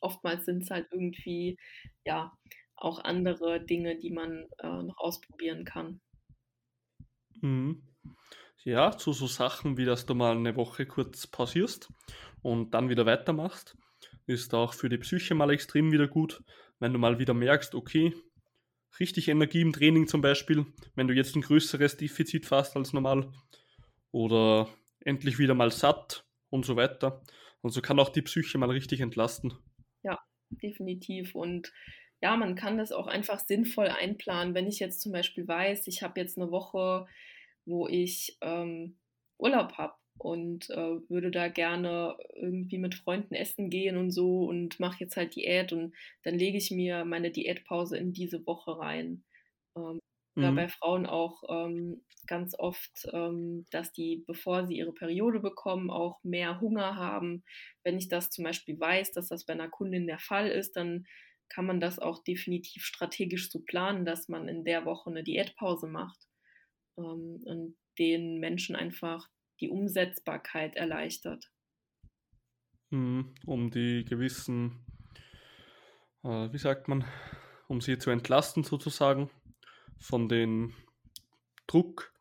[0.00, 1.56] Oftmals sind es halt irgendwie,
[2.04, 2.32] ja,
[2.76, 6.00] auch andere Dinge, die man äh, noch ausprobieren kann.
[7.40, 7.82] Mhm.
[8.64, 11.88] Ja, zu so Sachen wie, dass du mal eine Woche kurz pausierst
[12.42, 13.76] und dann wieder weitermachst,
[14.26, 16.42] ist auch für die Psyche mal extrem wieder gut,
[16.80, 18.12] wenn du mal wieder merkst, okay,
[18.98, 23.30] richtig Energie im Training zum Beispiel, wenn du jetzt ein größeres Defizit fährst als normal.
[24.10, 24.68] Oder
[25.00, 27.22] endlich wieder mal satt und so weiter.
[27.60, 29.54] Und so kann auch die Psyche mal richtig entlasten.
[30.02, 30.18] Ja,
[30.50, 31.34] definitiv.
[31.34, 31.72] Und
[32.22, 34.54] ja, man kann das auch einfach sinnvoll einplanen.
[34.54, 37.06] Wenn ich jetzt zum Beispiel weiß, ich habe jetzt eine Woche,
[37.64, 38.98] wo ich ähm,
[39.38, 44.80] Urlaub habe und äh, würde da gerne irgendwie mit Freunden essen gehen und so und
[44.80, 49.24] mache jetzt halt Diät und dann lege ich mir meine Diätpause in diese Woche rein.
[49.76, 50.00] Ähm,
[50.36, 50.54] mhm.
[50.54, 56.22] bei Frauen auch ähm, ganz oft, ähm, dass die, bevor sie ihre Periode bekommen, auch
[56.22, 57.44] mehr Hunger haben.
[57.82, 61.06] Wenn ich das zum Beispiel weiß, dass das bei einer Kundin der Fall ist, dann
[61.48, 65.86] kann man das auch definitiv strategisch so planen, dass man in der Woche eine Diätpause
[65.86, 66.18] macht
[66.96, 69.28] ähm, und den Menschen einfach
[69.60, 71.50] die Umsetzbarkeit erleichtert.
[72.90, 74.84] Mhm, um die gewissen,
[76.22, 77.04] äh, wie sagt man,
[77.68, 79.30] um sie zu entlasten sozusagen
[79.98, 80.74] von dem
[81.66, 82.12] Druck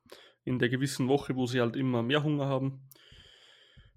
[0.44, 2.82] in der gewissen Woche, wo sie halt immer mehr Hunger haben,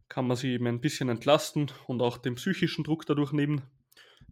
[0.09, 3.63] kann man sie eben ein bisschen entlasten und auch den psychischen Druck dadurch nehmen.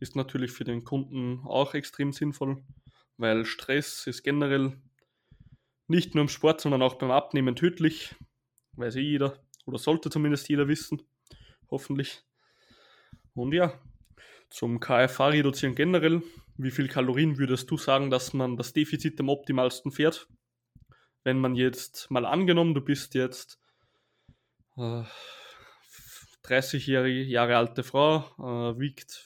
[0.01, 2.63] Ist natürlich für den Kunden auch extrem sinnvoll,
[3.17, 4.79] weil Stress ist generell
[5.89, 8.15] nicht nur im Sport, sondern auch beim Abnehmen tödlich.
[8.73, 11.03] Weiß eh jeder, oder sollte zumindest jeder wissen.
[11.71, 12.23] Hoffentlich.
[13.35, 13.73] Und ja,
[14.51, 16.23] zum KFA reduzieren generell.
[16.57, 20.29] Wie viel Kalorien würdest du sagen, dass man das Defizit am optimalsten fährt?
[21.25, 23.59] Wenn man jetzt mal angenommen, du bist jetzt
[24.77, 25.03] äh,
[26.43, 29.26] 30 Jahre alte Frau, äh, wiegt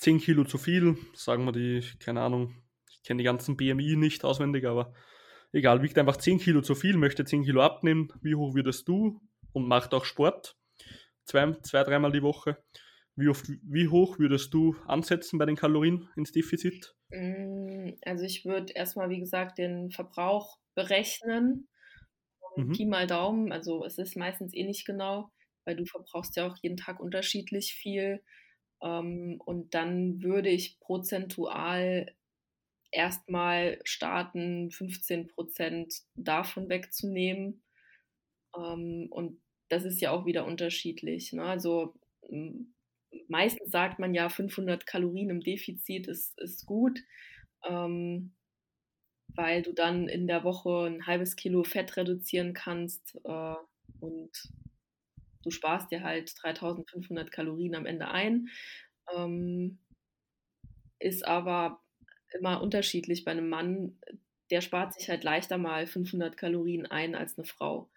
[0.00, 2.54] 10 Kilo zu viel, sagen wir die, keine Ahnung,
[2.90, 4.94] ich kenne die ganzen BMI nicht auswendig, aber
[5.52, 9.20] egal, wiegt einfach 10 Kilo zu viel, möchte 10 Kilo abnehmen, wie hoch würdest du
[9.52, 10.56] und macht auch Sport,
[11.24, 12.56] zwei, zwei dreimal die Woche.
[13.14, 16.94] Wie, oft, wie hoch würdest du ansetzen bei den Kalorien ins Defizit?
[17.10, 21.68] Mm, also ich würde erstmal, wie gesagt, den Verbrauch berechnen.
[22.56, 22.72] Mhm.
[22.72, 25.30] Pi mal Daumen, also es ist meistens eh nicht genau,
[25.64, 28.22] weil du verbrauchst ja auch jeden Tag unterschiedlich viel.
[28.82, 32.14] Ähm, und dann würde ich prozentual
[32.92, 37.62] erstmal starten, 15 Prozent davon wegzunehmen.
[38.56, 41.32] Ähm, und das ist ja auch wieder unterschiedlich.
[41.32, 41.44] Ne?
[41.44, 41.94] Also
[43.28, 47.00] meistens sagt man ja, 500 Kalorien im Defizit ist, ist gut,
[47.64, 48.34] ähm,
[49.28, 53.54] weil du dann in der Woche ein halbes Kilo Fett reduzieren kannst äh,
[54.00, 54.30] und
[55.42, 58.48] du sparst dir halt 3500 Kalorien am Ende ein.
[59.14, 59.78] Ähm,
[60.98, 61.80] ist aber
[62.38, 63.24] immer unterschiedlich.
[63.24, 63.98] Bei einem Mann,
[64.50, 67.90] der spart sich halt leichter mal 500 Kalorien ein als eine Frau.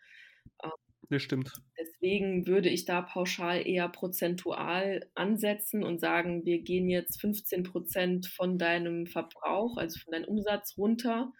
[0.64, 0.72] Ähm,
[1.10, 1.54] das stimmt.
[1.78, 8.28] Deswegen würde ich da pauschal eher prozentual ansetzen und sagen, wir gehen jetzt 15 Prozent
[8.28, 11.32] von deinem Verbrauch, also von deinem Umsatz runter.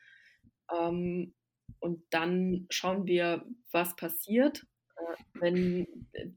[0.72, 1.34] Ähm,
[1.80, 4.66] und dann schauen wir, was passiert.
[5.34, 5.88] Wenn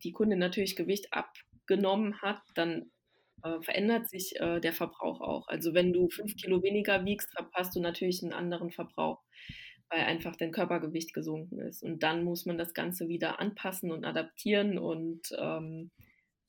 [0.05, 2.91] die Kundin natürlich Gewicht abgenommen hat, dann
[3.43, 5.49] äh, verändert sich äh, der Verbrauch auch.
[5.49, 9.23] Also wenn du fünf Kilo weniger wiegst, verpasst du natürlich einen anderen Verbrauch,
[9.91, 11.83] weil einfach dein Körpergewicht gesunken ist.
[11.83, 14.79] Und dann muss man das Ganze wieder anpassen und adaptieren.
[14.79, 15.91] Und ähm,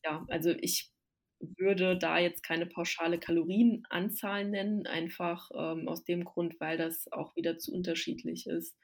[0.03, 0.91] ja, also ich
[1.39, 7.35] würde da jetzt keine pauschale Kalorienanzahl nennen, einfach ähm, aus dem Grund, weil das auch
[7.35, 8.75] wieder zu unterschiedlich ist.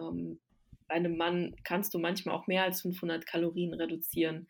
[0.00, 0.40] Ähm,
[0.88, 4.48] bei einem Mann kannst du manchmal auch mehr als 500 Kalorien reduzieren.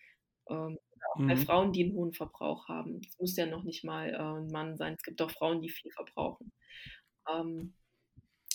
[0.49, 0.79] Ähm,
[1.13, 1.29] auch mhm.
[1.29, 3.01] bei Frauen, die einen hohen Verbrauch haben.
[3.07, 4.95] Es muss ja noch nicht mal äh, ein Mann sein.
[4.95, 6.53] Es gibt auch Frauen, die viel verbrauchen.
[7.33, 7.75] Ähm,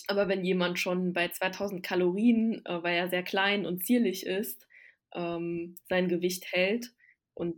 [0.08, 4.66] aber wenn jemand schon bei 2000 Kalorien, äh, weil er sehr klein und zierlich ist,
[5.14, 6.92] ähm, sein Gewicht hält
[7.34, 7.56] und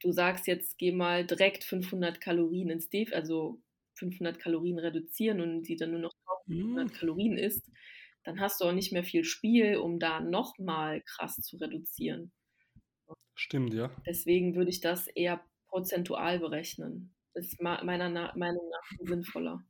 [0.00, 3.60] du sagst jetzt, geh mal direkt 500 Kalorien ins Def, also
[3.94, 6.14] 500 Kalorien reduzieren und sie dann nur noch
[6.48, 6.92] 1500 mhm.
[6.92, 7.70] Kalorien isst,
[8.24, 12.32] dann hast du auch nicht mehr viel Spiel, um da nochmal krass zu reduzieren.
[13.34, 13.90] Stimmt, ja.
[14.06, 17.14] Deswegen würde ich das eher prozentual berechnen.
[17.34, 19.64] Das ist meiner Meinung nach sinnvoller.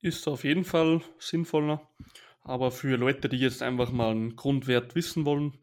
[0.00, 1.88] Ist auf jeden Fall sinnvoller.
[2.42, 5.58] Aber für Leute, die jetzt einfach mal einen Grundwert wissen wollen,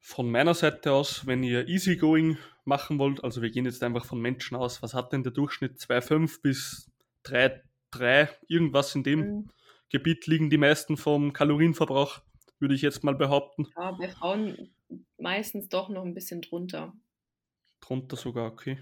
[0.00, 4.20] von meiner Seite aus, wenn ihr Easygoing machen wollt, also wir gehen jetzt einfach von
[4.20, 6.90] Menschen aus, was hat denn der Durchschnitt 2,5 bis
[7.24, 9.50] 3,3, irgendwas in dem mhm.
[9.90, 12.20] Gebiet liegen die meisten vom Kalorienverbrauch,
[12.58, 13.66] würde ich jetzt mal behaupten.
[13.76, 14.70] Ja, bei Frauen
[15.18, 16.92] meistens doch noch ein bisschen drunter.
[17.80, 18.78] Drunter sogar, okay.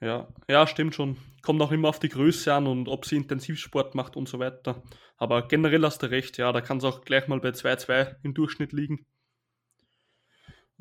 [0.00, 1.16] Ja, ja, stimmt schon.
[1.42, 4.82] Kommt auch immer auf die Größe an und ob sie Intensivsport macht und so weiter.
[5.16, 8.34] Aber generell hast du recht, ja, da kann es auch gleich mal bei 2,2 im
[8.34, 9.06] Durchschnitt liegen.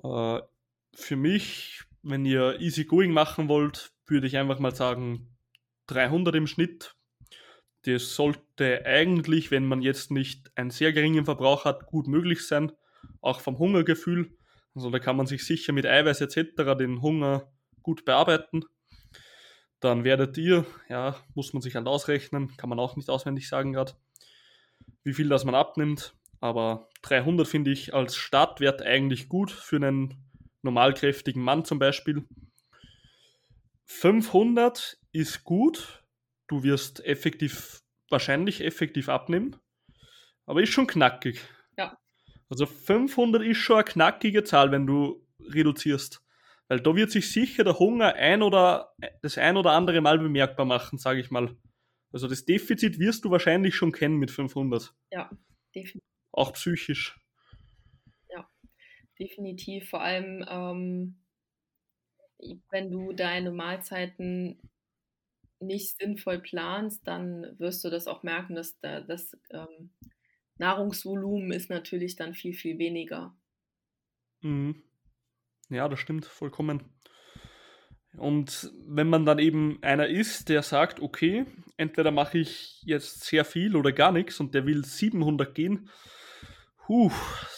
[0.04, 0.40] Äh,
[0.96, 5.38] für mich, wenn ihr easy going machen wollt, würde ich einfach mal sagen
[5.88, 6.96] 300 im Schnitt.
[7.84, 12.72] Das sollte eigentlich, wenn man jetzt nicht einen sehr geringen Verbrauch hat, gut möglich sein,
[13.22, 14.38] auch vom Hungergefühl.
[14.76, 16.78] Also da kann man sich sicher mit Eiweiß etc.
[16.78, 17.52] den Hunger
[17.82, 18.64] gut bearbeiten.
[19.80, 23.74] Dann werdet ihr, ja, muss man sich halt ausrechnen, kann man auch nicht auswendig sagen
[23.74, 23.94] gerade,
[25.04, 26.14] wie viel das man abnimmt.
[26.40, 30.16] Aber 300 finde ich als Startwert eigentlich gut für einen
[30.62, 32.24] normalkräftigen Mann zum Beispiel.
[33.86, 36.01] 500 ist gut.
[36.52, 39.56] Du wirst effektiv, wahrscheinlich effektiv abnehmen.
[40.46, 41.40] Aber ist schon knackig.
[41.78, 41.98] Ja.
[42.50, 46.22] Also 500 ist schon eine knackige Zahl, wenn du reduzierst.
[46.68, 50.66] Weil da wird sich sicher der Hunger ein oder das ein oder andere Mal bemerkbar
[50.66, 51.56] machen, sage ich mal.
[52.12, 54.94] Also das Defizit wirst du wahrscheinlich schon kennen mit 500.
[55.10, 55.30] Ja,
[55.74, 56.02] definitiv.
[56.34, 57.18] Auch psychisch.
[58.30, 58.46] Ja,
[59.18, 59.90] definitiv.
[59.90, 61.24] Vor allem, ähm,
[62.72, 64.60] wenn du deine Mahlzeiten
[65.62, 69.92] nicht sinnvoll planst, dann wirst du das auch merken, dass da, das ähm,
[70.58, 73.36] Nahrungsvolumen ist natürlich dann viel, viel weniger.
[74.42, 74.84] Mhm.
[75.70, 76.84] Ja, das stimmt vollkommen.
[78.18, 81.46] Und wenn man dann eben einer ist, der sagt, okay,
[81.78, 85.90] entweder mache ich jetzt sehr viel oder gar nichts und der will 700 gehen,
[86.88, 87.12] huh,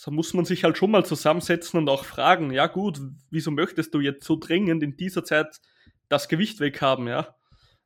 [0.06, 3.00] da muss man sich halt schon mal zusammensetzen und auch fragen, ja gut,
[3.32, 5.60] wieso möchtest du jetzt so dringend in dieser Zeit
[6.08, 7.36] das Gewicht weghaben, ja?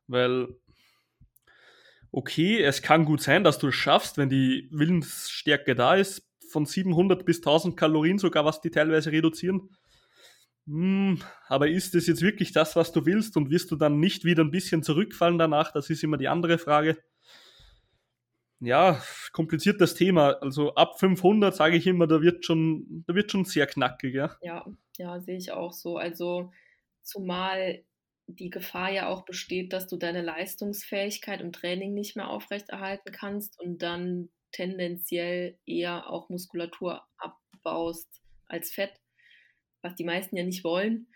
[0.08, 0.48] Weil,
[2.10, 6.66] okay, es kann gut sein, dass du es schaffst, wenn die Willensstärke da ist, von
[6.66, 9.70] 700 bis 1000 Kalorien sogar, was die teilweise reduzieren
[10.68, 14.24] hm, aber ist es jetzt wirklich das, was du willst und wirst du dann nicht
[14.24, 15.72] wieder ein bisschen zurückfallen danach?
[15.72, 16.98] Das ist immer die andere Frage.
[18.60, 19.00] Ja,
[19.32, 20.32] kompliziertes Thema.
[20.42, 24.14] Also ab 500 sage ich immer, da wird schon, da wird schon sehr knackig.
[24.14, 24.66] Ja, ja,
[24.98, 25.96] ja sehe ich auch so.
[25.96, 26.52] Also
[27.02, 27.82] zumal
[28.28, 33.58] die Gefahr ja auch besteht, dass du deine Leistungsfähigkeit im Training nicht mehr aufrechterhalten kannst
[33.58, 38.08] und dann tendenziell eher auch Muskulatur abbaust
[38.46, 38.92] als Fett
[39.82, 41.06] was die meisten ja nicht wollen.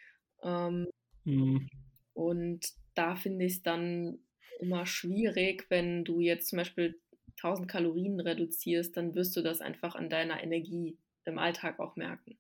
[0.43, 0.89] Ähm,
[1.25, 1.69] mhm.
[2.15, 4.19] Und da finde ich es dann
[4.61, 7.01] immer schwierig, wenn du jetzt zum Beispiel
[7.39, 12.37] 1000 Kalorien reduzierst, dann wirst du das einfach an deiner Energie im Alltag auch merken.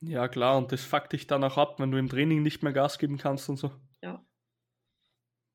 [0.00, 2.72] Ja, klar, und das fuckt dich dann auch ab, wenn du im Training nicht mehr
[2.72, 3.72] Gas geben kannst und so.
[4.02, 4.24] Ja.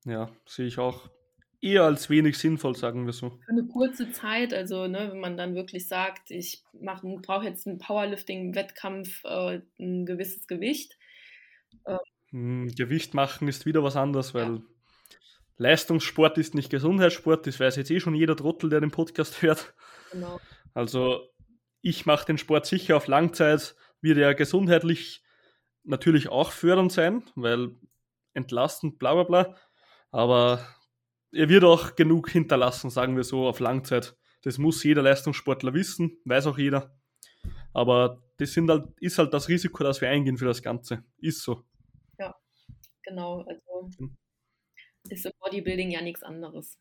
[0.04, 1.08] Ja, sehe ich auch
[1.64, 3.30] eher als wenig sinnvoll, sagen wir so.
[3.30, 7.78] Für eine kurze Zeit, also ne, wenn man dann wirklich sagt, ich brauche jetzt einen
[7.78, 10.98] Powerlifting-Wettkampf äh, ein gewisses Gewicht.
[11.86, 11.96] Äh,
[12.30, 14.62] hm, Gewicht machen ist wieder was anderes, weil ja.
[15.56, 19.74] Leistungssport ist nicht Gesundheitssport, das weiß jetzt eh schon jeder Trottel, der den Podcast hört.
[20.12, 20.38] Genau.
[20.74, 21.30] Also
[21.80, 23.74] ich mache den Sport sicher auf Langzeit,
[24.04, 25.24] wird er gesundheitlich
[25.82, 27.74] natürlich auch fördernd sein, weil
[28.34, 29.56] entlastend, bla bla bla.
[30.10, 30.64] Aber
[31.32, 34.16] er wird auch genug hinterlassen, sagen wir so, auf Langzeit.
[34.42, 36.96] Das muss jeder Leistungssportler wissen, weiß auch jeder.
[37.72, 41.02] Aber das sind halt, ist halt das Risiko, das wir eingehen für das Ganze.
[41.18, 41.64] Ist so.
[42.18, 42.34] Ja,
[43.02, 43.40] genau.
[43.42, 44.16] Also hm.
[45.08, 46.78] ist im Bodybuilding ja nichts anderes.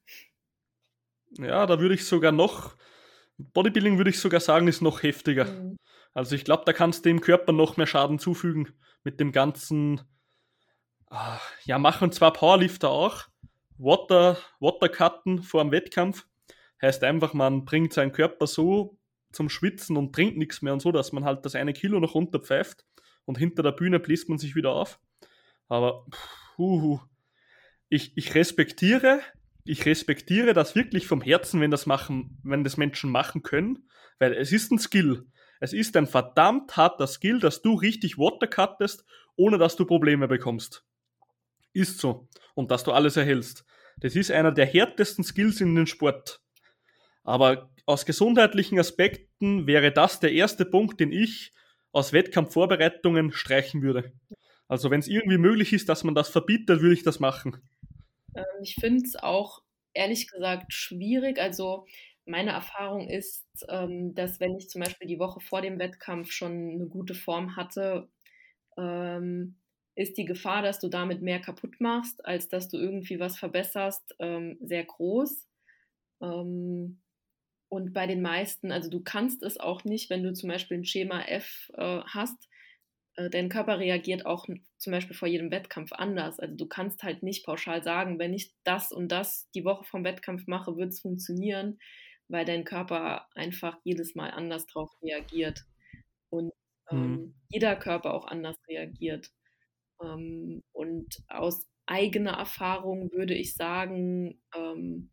[1.38, 2.76] Ja, da würde ich sogar noch,
[3.38, 5.46] Bodybuilding würde ich sogar sagen, ist noch heftiger.
[5.46, 5.78] Mhm.
[6.14, 8.74] Also ich glaube, da kannst du dem Körper noch mehr Schaden zufügen
[9.04, 10.02] mit dem ganzen,
[11.10, 13.28] ah, ja, machen zwar Powerlifter auch,
[13.78, 16.28] Water, Watercutten vor dem Wettkampf.
[16.82, 18.98] Heißt einfach, man bringt seinen Körper so
[19.32, 22.14] zum Schwitzen und trinkt nichts mehr und so, dass man halt das eine Kilo noch
[22.14, 22.86] runterpfeift
[23.26, 25.00] und hinter der Bühne bläst man sich wieder auf.
[25.68, 26.06] Aber
[26.56, 27.00] puh,
[27.90, 29.22] ich, ich respektiere,
[29.66, 33.90] ich respektiere das wirklich vom Herzen, wenn das machen, wenn das Menschen machen können,
[34.20, 35.26] weil es ist ein Skill.
[35.60, 39.06] Es ist ein verdammt harter Skill, dass du richtig Watercuttest,
[39.36, 40.86] ohne dass du Probleme bekommst.
[41.72, 42.28] Ist so.
[42.54, 43.66] Und dass du alles erhältst.
[43.98, 46.42] Das ist einer der härtesten Skills in den Sport.
[47.24, 51.54] Aber aus gesundheitlichen Aspekten wäre das der erste Punkt, den ich
[51.92, 54.12] aus Wettkampfvorbereitungen streichen würde.
[54.68, 57.62] Also wenn es irgendwie möglich ist, dass man das verbietet, würde ich das machen.
[58.36, 59.62] Ähm, ich finde es auch
[59.94, 61.40] ehrlich gesagt schwierig.
[61.40, 61.86] Also
[62.26, 66.72] meine Erfahrung ist, ähm, dass wenn ich zum Beispiel die Woche vor dem Wettkampf schon
[66.72, 68.10] eine gute Form hatte,
[68.78, 69.60] ähm,
[69.96, 74.16] ist die Gefahr, dass du damit mehr kaputt machst, als dass du irgendwie was verbesserst,
[74.20, 75.48] ähm, sehr groß.
[76.22, 77.02] Ähm,
[77.70, 80.86] und bei den meisten, also du kannst es auch nicht, wenn du zum Beispiel ein
[80.86, 82.50] Schema F äh, hast,
[83.16, 84.48] dein Körper reagiert auch
[84.78, 86.40] zum Beispiel vor jedem Wettkampf anders.
[86.40, 90.04] Also du kannst halt nicht pauschal sagen, wenn ich das und das die Woche vom
[90.04, 91.80] Wettkampf mache, wird es funktionieren,
[92.28, 95.64] weil dein Körper einfach jedes Mal anders drauf reagiert.
[96.30, 96.52] Und
[96.90, 97.36] ähm, mhm.
[97.50, 99.30] jeder Körper auch anders reagiert.
[100.02, 105.12] Ähm, und aus eigene Erfahrung würde ich sagen, ähm,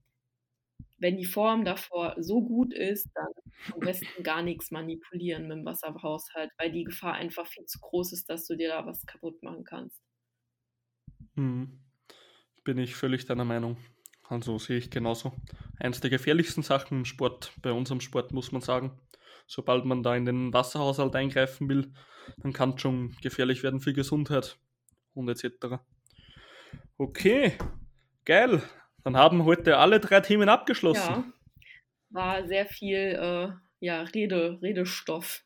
[1.01, 5.65] wenn die Form davor so gut ist, dann am besten gar nichts manipulieren mit dem
[5.65, 9.43] Wasserhaushalt, weil die Gefahr einfach viel zu groß ist, dass du dir da was kaputt
[9.43, 10.01] machen kannst.
[11.35, 11.81] Hm.
[12.65, 13.79] Bin ich völlig deiner Meinung.
[14.29, 15.33] Also sehe ich genauso.
[15.79, 19.01] Eins der gefährlichsten Sachen im Sport, bei unserem Sport muss man sagen.
[19.47, 21.93] Sobald man da in den Wasserhaushalt eingreifen will,
[22.37, 24.59] dann kann es schon gefährlich werden für Gesundheit
[25.15, 25.81] und etc.
[26.97, 27.55] Okay,
[28.25, 28.63] geil.
[29.05, 31.11] Dann haben heute alle drei Themen abgeschlossen.
[31.11, 31.33] Ja,
[32.11, 33.49] war sehr viel äh,
[33.81, 35.45] ja, Rede, Redestoff.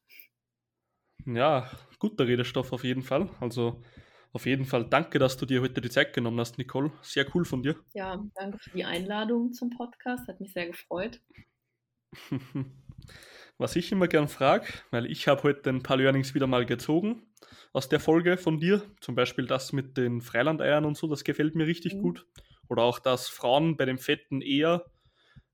[1.27, 3.31] Ja, guter Redestoff auf jeden Fall.
[3.41, 3.83] Also
[4.33, 6.93] auf jeden Fall danke, dass du dir heute die Zeit genommen hast, Nicole.
[7.03, 7.77] Sehr cool von dir.
[7.95, 10.27] Ja, danke für die Einladung zum Podcast.
[10.29, 11.21] Hat mich sehr gefreut.
[13.59, 17.23] Was ich immer gern frage, weil ich habe heute ein paar Learnings wieder mal gezogen
[17.73, 18.83] aus der Folge von dir.
[19.01, 22.03] Zum Beispiel das mit den Freilandeiern und so, das gefällt mir richtig mhm.
[22.03, 22.27] gut.
[22.69, 24.85] Oder auch, dass Frauen bei den Fetten eher,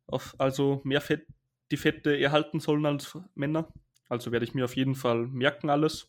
[0.06, 1.26] auf, also mehr Fett,
[1.70, 3.72] die Fette erhalten sollen als Männer.
[4.08, 6.08] Also werde ich mir auf jeden Fall merken alles.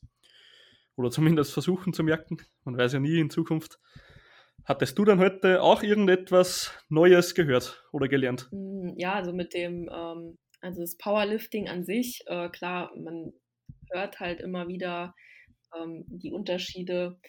[0.96, 2.38] Oder zumindest versuchen zu merken.
[2.64, 3.80] Man weiß ja nie in Zukunft.
[4.66, 8.48] Hattest du dann heute auch irgendetwas Neues gehört oder gelernt?
[8.52, 13.34] Hm, ja, also mit dem, ähm, also das Powerlifting an sich, äh, klar, man
[13.92, 15.16] hört halt immer wieder
[15.76, 17.20] ähm, die Unterschiede.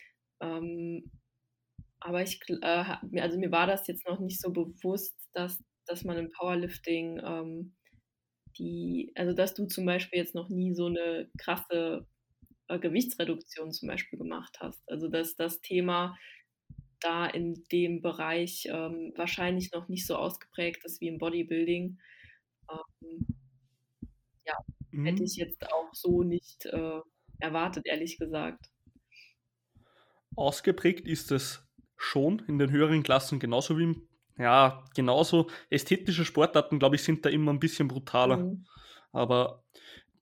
[0.41, 1.11] Ähm,
[2.05, 6.19] aber ich, äh, also mir war das jetzt noch nicht so bewusst, dass, dass man
[6.19, 7.75] im Powerlifting ähm,
[8.59, 12.07] die, also dass du zum Beispiel jetzt noch nie so eine krasse
[12.69, 14.83] äh, Gewichtsreduktion zum Beispiel gemacht hast.
[14.89, 16.17] Also dass das Thema
[17.01, 21.99] da in dem Bereich ähm, wahrscheinlich noch nicht so ausgeprägt ist wie im Bodybuilding.
[22.71, 23.27] Ähm,
[24.47, 24.57] ja,
[24.91, 25.05] mhm.
[25.05, 27.01] hätte ich jetzt auch so nicht äh,
[27.39, 28.67] erwartet, ehrlich gesagt.
[30.37, 31.63] Ausgeprägt ist es
[32.03, 37.25] schon in den höheren Klassen, genauso wie im, ja, genauso ästhetische Sportarten, glaube ich, sind
[37.25, 38.39] da immer ein bisschen brutaler.
[38.39, 38.67] Mhm.
[39.13, 39.63] Aber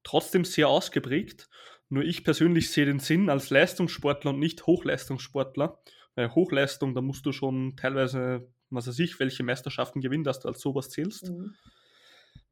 [0.03, 1.49] trotzdem sehr ausgeprägt.
[1.89, 5.79] Nur ich persönlich sehe den Sinn als Leistungssportler und nicht Hochleistungssportler.
[6.17, 10.49] Weil Hochleistung, da musst du schon teilweise, was weiß ich, welche Meisterschaften gewinnen, dass du
[10.49, 11.31] als sowas zählst.
[11.31, 11.55] Mhm.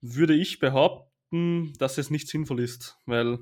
[0.01, 2.99] Würde ich behaupten, dass es nicht sinnvoll ist.
[3.05, 3.39] Weil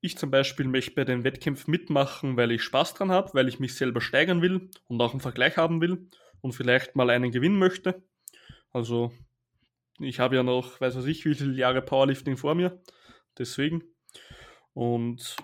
[0.00, 3.58] ich zum Beispiel möchte bei den Wettkämpfen mitmachen, weil ich Spaß dran habe, weil ich
[3.58, 6.08] mich selber steigern will und auch einen Vergleich haben will
[6.40, 8.02] und vielleicht mal einen gewinnen möchte.
[8.70, 9.12] Also
[9.98, 12.80] ich habe ja noch, weiß was ich, wie viele Jahre Powerlifting vor mir.
[13.36, 13.82] Deswegen.
[14.72, 15.36] Und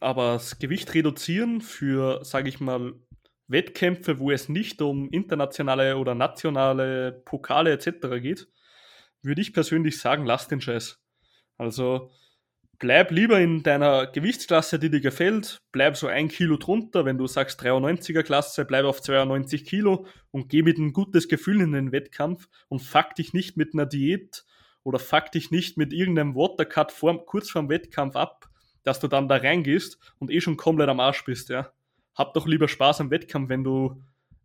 [0.00, 2.94] aber das Gewicht reduzieren für, sage ich mal,
[3.46, 8.20] Wettkämpfe, wo es nicht um internationale oder nationale Pokale etc.
[8.20, 8.48] geht,
[9.22, 11.02] würde ich persönlich sagen, lass den Scheiß.
[11.56, 12.10] Also
[12.78, 15.58] bleib lieber in deiner Gewichtsklasse, die dir gefällt.
[15.72, 17.04] Bleib so ein Kilo drunter.
[17.04, 21.60] Wenn du sagst 93er Klasse, bleib auf 92 Kilo und geh mit ein gutes Gefühl
[21.60, 24.44] in den Wettkampf und fuck dich nicht mit einer Diät
[24.82, 28.48] oder fuck dich nicht mit irgendeinem Watercut vor, kurz vorm Wettkampf ab,
[28.82, 31.72] dass du dann da reingehst und eh schon komplett am Arsch bist, ja.
[32.14, 34.02] Hab doch lieber Spaß am Wettkampf, wenn du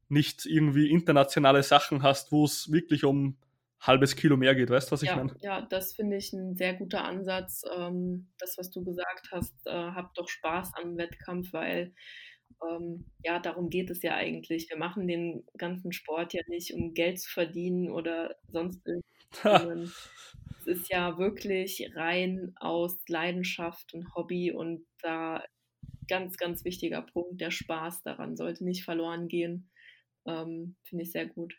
[0.07, 3.37] nicht irgendwie internationale Sachen hast, wo es wirklich um
[3.81, 4.69] halbes Kilo mehr geht.
[4.69, 5.35] Weißt du, was ich ja, meine?
[5.41, 7.63] Ja, das finde ich ein sehr guter Ansatz.
[7.75, 11.93] Ähm, das, was du gesagt hast, äh, habt doch Spaß am Wettkampf, weil
[12.67, 14.69] ähm, ja, darum geht es ja eigentlich.
[14.69, 20.09] Wir machen den ganzen Sport ja nicht, um Geld zu verdienen oder sonst irgendwas.
[20.59, 25.43] es ist ja wirklich rein aus Leidenschaft und Hobby und da
[26.07, 29.69] ganz, ganz wichtiger Punkt, der Spaß daran sollte nicht verloren gehen.
[30.25, 31.55] Ähm, Finde ich sehr gut.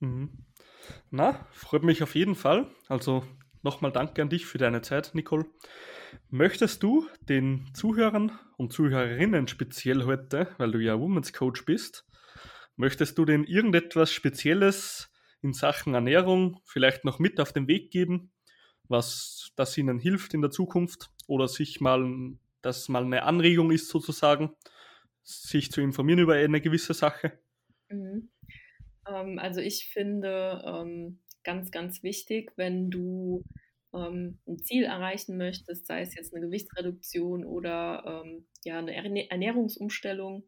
[0.00, 0.45] Mhm.
[1.10, 2.66] Na, freut mich auf jeden Fall.
[2.88, 3.24] Also
[3.62, 5.46] nochmal danke an dich für deine Zeit, Nicole.
[6.30, 12.06] Möchtest du den Zuhörern und Zuhörerinnen speziell heute, weil du ja Women's Coach bist,
[12.76, 15.10] möchtest du denen irgendetwas Spezielles
[15.42, 18.32] in Sachen Ernährung vielleicht noch mit auf den Weg geben,
[18.88, 22.04] was das ihnen hilft in der Zukunft oder sich mal,
[22.62, 24.54] dass mal eine Anregung ist sozusagen,
[25.22, 27.38] sich zu informieren über eine gewisse Sache?
[27.88, 28.28] Mhm.
[29.08, 33.44] Ähm, also ich finde ähm, ganz, ganz wichtig, wenn du
[33.94, 38.24] ähm, ein Ziel erreichen möchtest, sei es jetzt eine Gewichtsreduktion oder
[38.64, 40.44] ja, eine Ernährungsumstellung,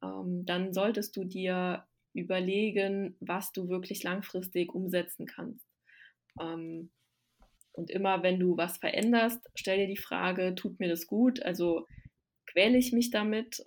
[0.00, 5.66] dann solltest du dir überlegen, was du wirklich langfristig umsetzen kannst.
[6.36, 11.42] Und immer wenn du was veränderst, stell dir die Frage, tut mir das gut?
[11.42, 11.86] Also
[12.46, 13.62] quäle ich mich damit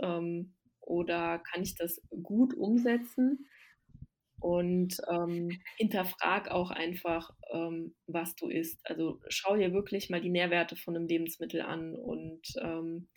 [0.81, 3.47] oder kann ich das gut umsetzen?
[4.41, 8.81] Und ähm, hinterfrag auch einfach, ähm, was du isst.
[8.83, 13.07] Also schau dir wirklich mal die Nährwerte von einem Lebensmittel an und ähm,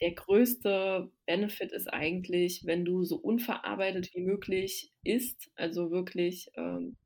[0.00, 6.96] der größte Benefit ist eigentlich, wenn du so unverarbeitet wie möglich isst, also wirklich ähm,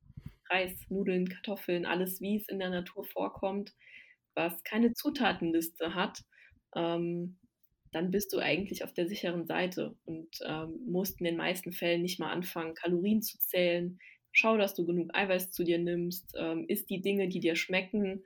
[0.49, 3.73] Reis, Nudeln, Kartoffeln, alles, wie es in der Natur vorkommt,
[4.35, 6.19] was keine Zutatenliste hat,
[6.75, 7.37] ähm,
[7.91, 12.01] dann bist du eigentlich auf der sicheren Seite und ähm, musst in den meisten Fällen
[12.01, 13.99] nicht mal anfangen, Kalorien zu zählen.
[14.31, 18.23] Schau, dass du genug Eiweiß zu dir nimmst, ähm, isst die Dinge, die dir schmecken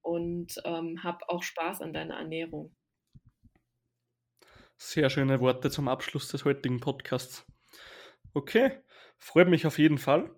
[0.00, 2.74] und ähm, hab auch Spaß an deiner Ernährung.
[4.76, 7.44] Sehr schöne Worte zum Abschluss des heutigen Podcasts.
[8.32, 8.78] Okay,
[9.18, 10.30] freut mich auf jeden Fall.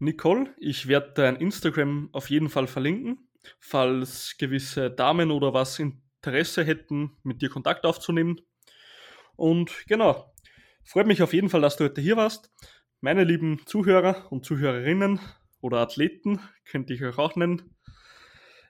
[0.00, 3.28] Nicole, ich werde dein Instagram auf jeden Fall verlinken,
[3.60, 5.76] falls gewisse Damen oder was
[6.26, 8.40] Interesse hätten, mit dir Kontakt aufzunehmen.
[9.36, 10.32] Und genau,
[10.84, 12.50] freut mich auf jeden Fall, dass du heute hier warst.
[13.00, 15.20] Meine lieben Zuhörer und Zuhörerinnen
[15.60, 17.76] oder Athleten, könnte ich euch auch nennen.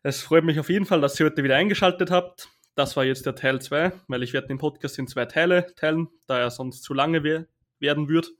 [0.02, 2.48] Es freut mich auf jeden Fall, dass ihr heute wieder eingeschaltet habt.
[2.74, 6.08] Das war jetzt der Teil 2, weil ich werde den Podcast in zwei Teile teilen,
[6.26, 7.48] da er sonst zu lange we
[7.78, 8.32] werden wird.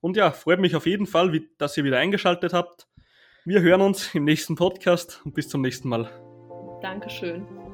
[0.00, 2.88] Und ja, freut mich auf jeden Fall, wie, dass ihr wieder eingeschaltet habt.
[3.46, 6.10] Wir hören uns im nächsten Podcast und bis zum nächsten Mal.
[6.82, 7.69] Dankeschön.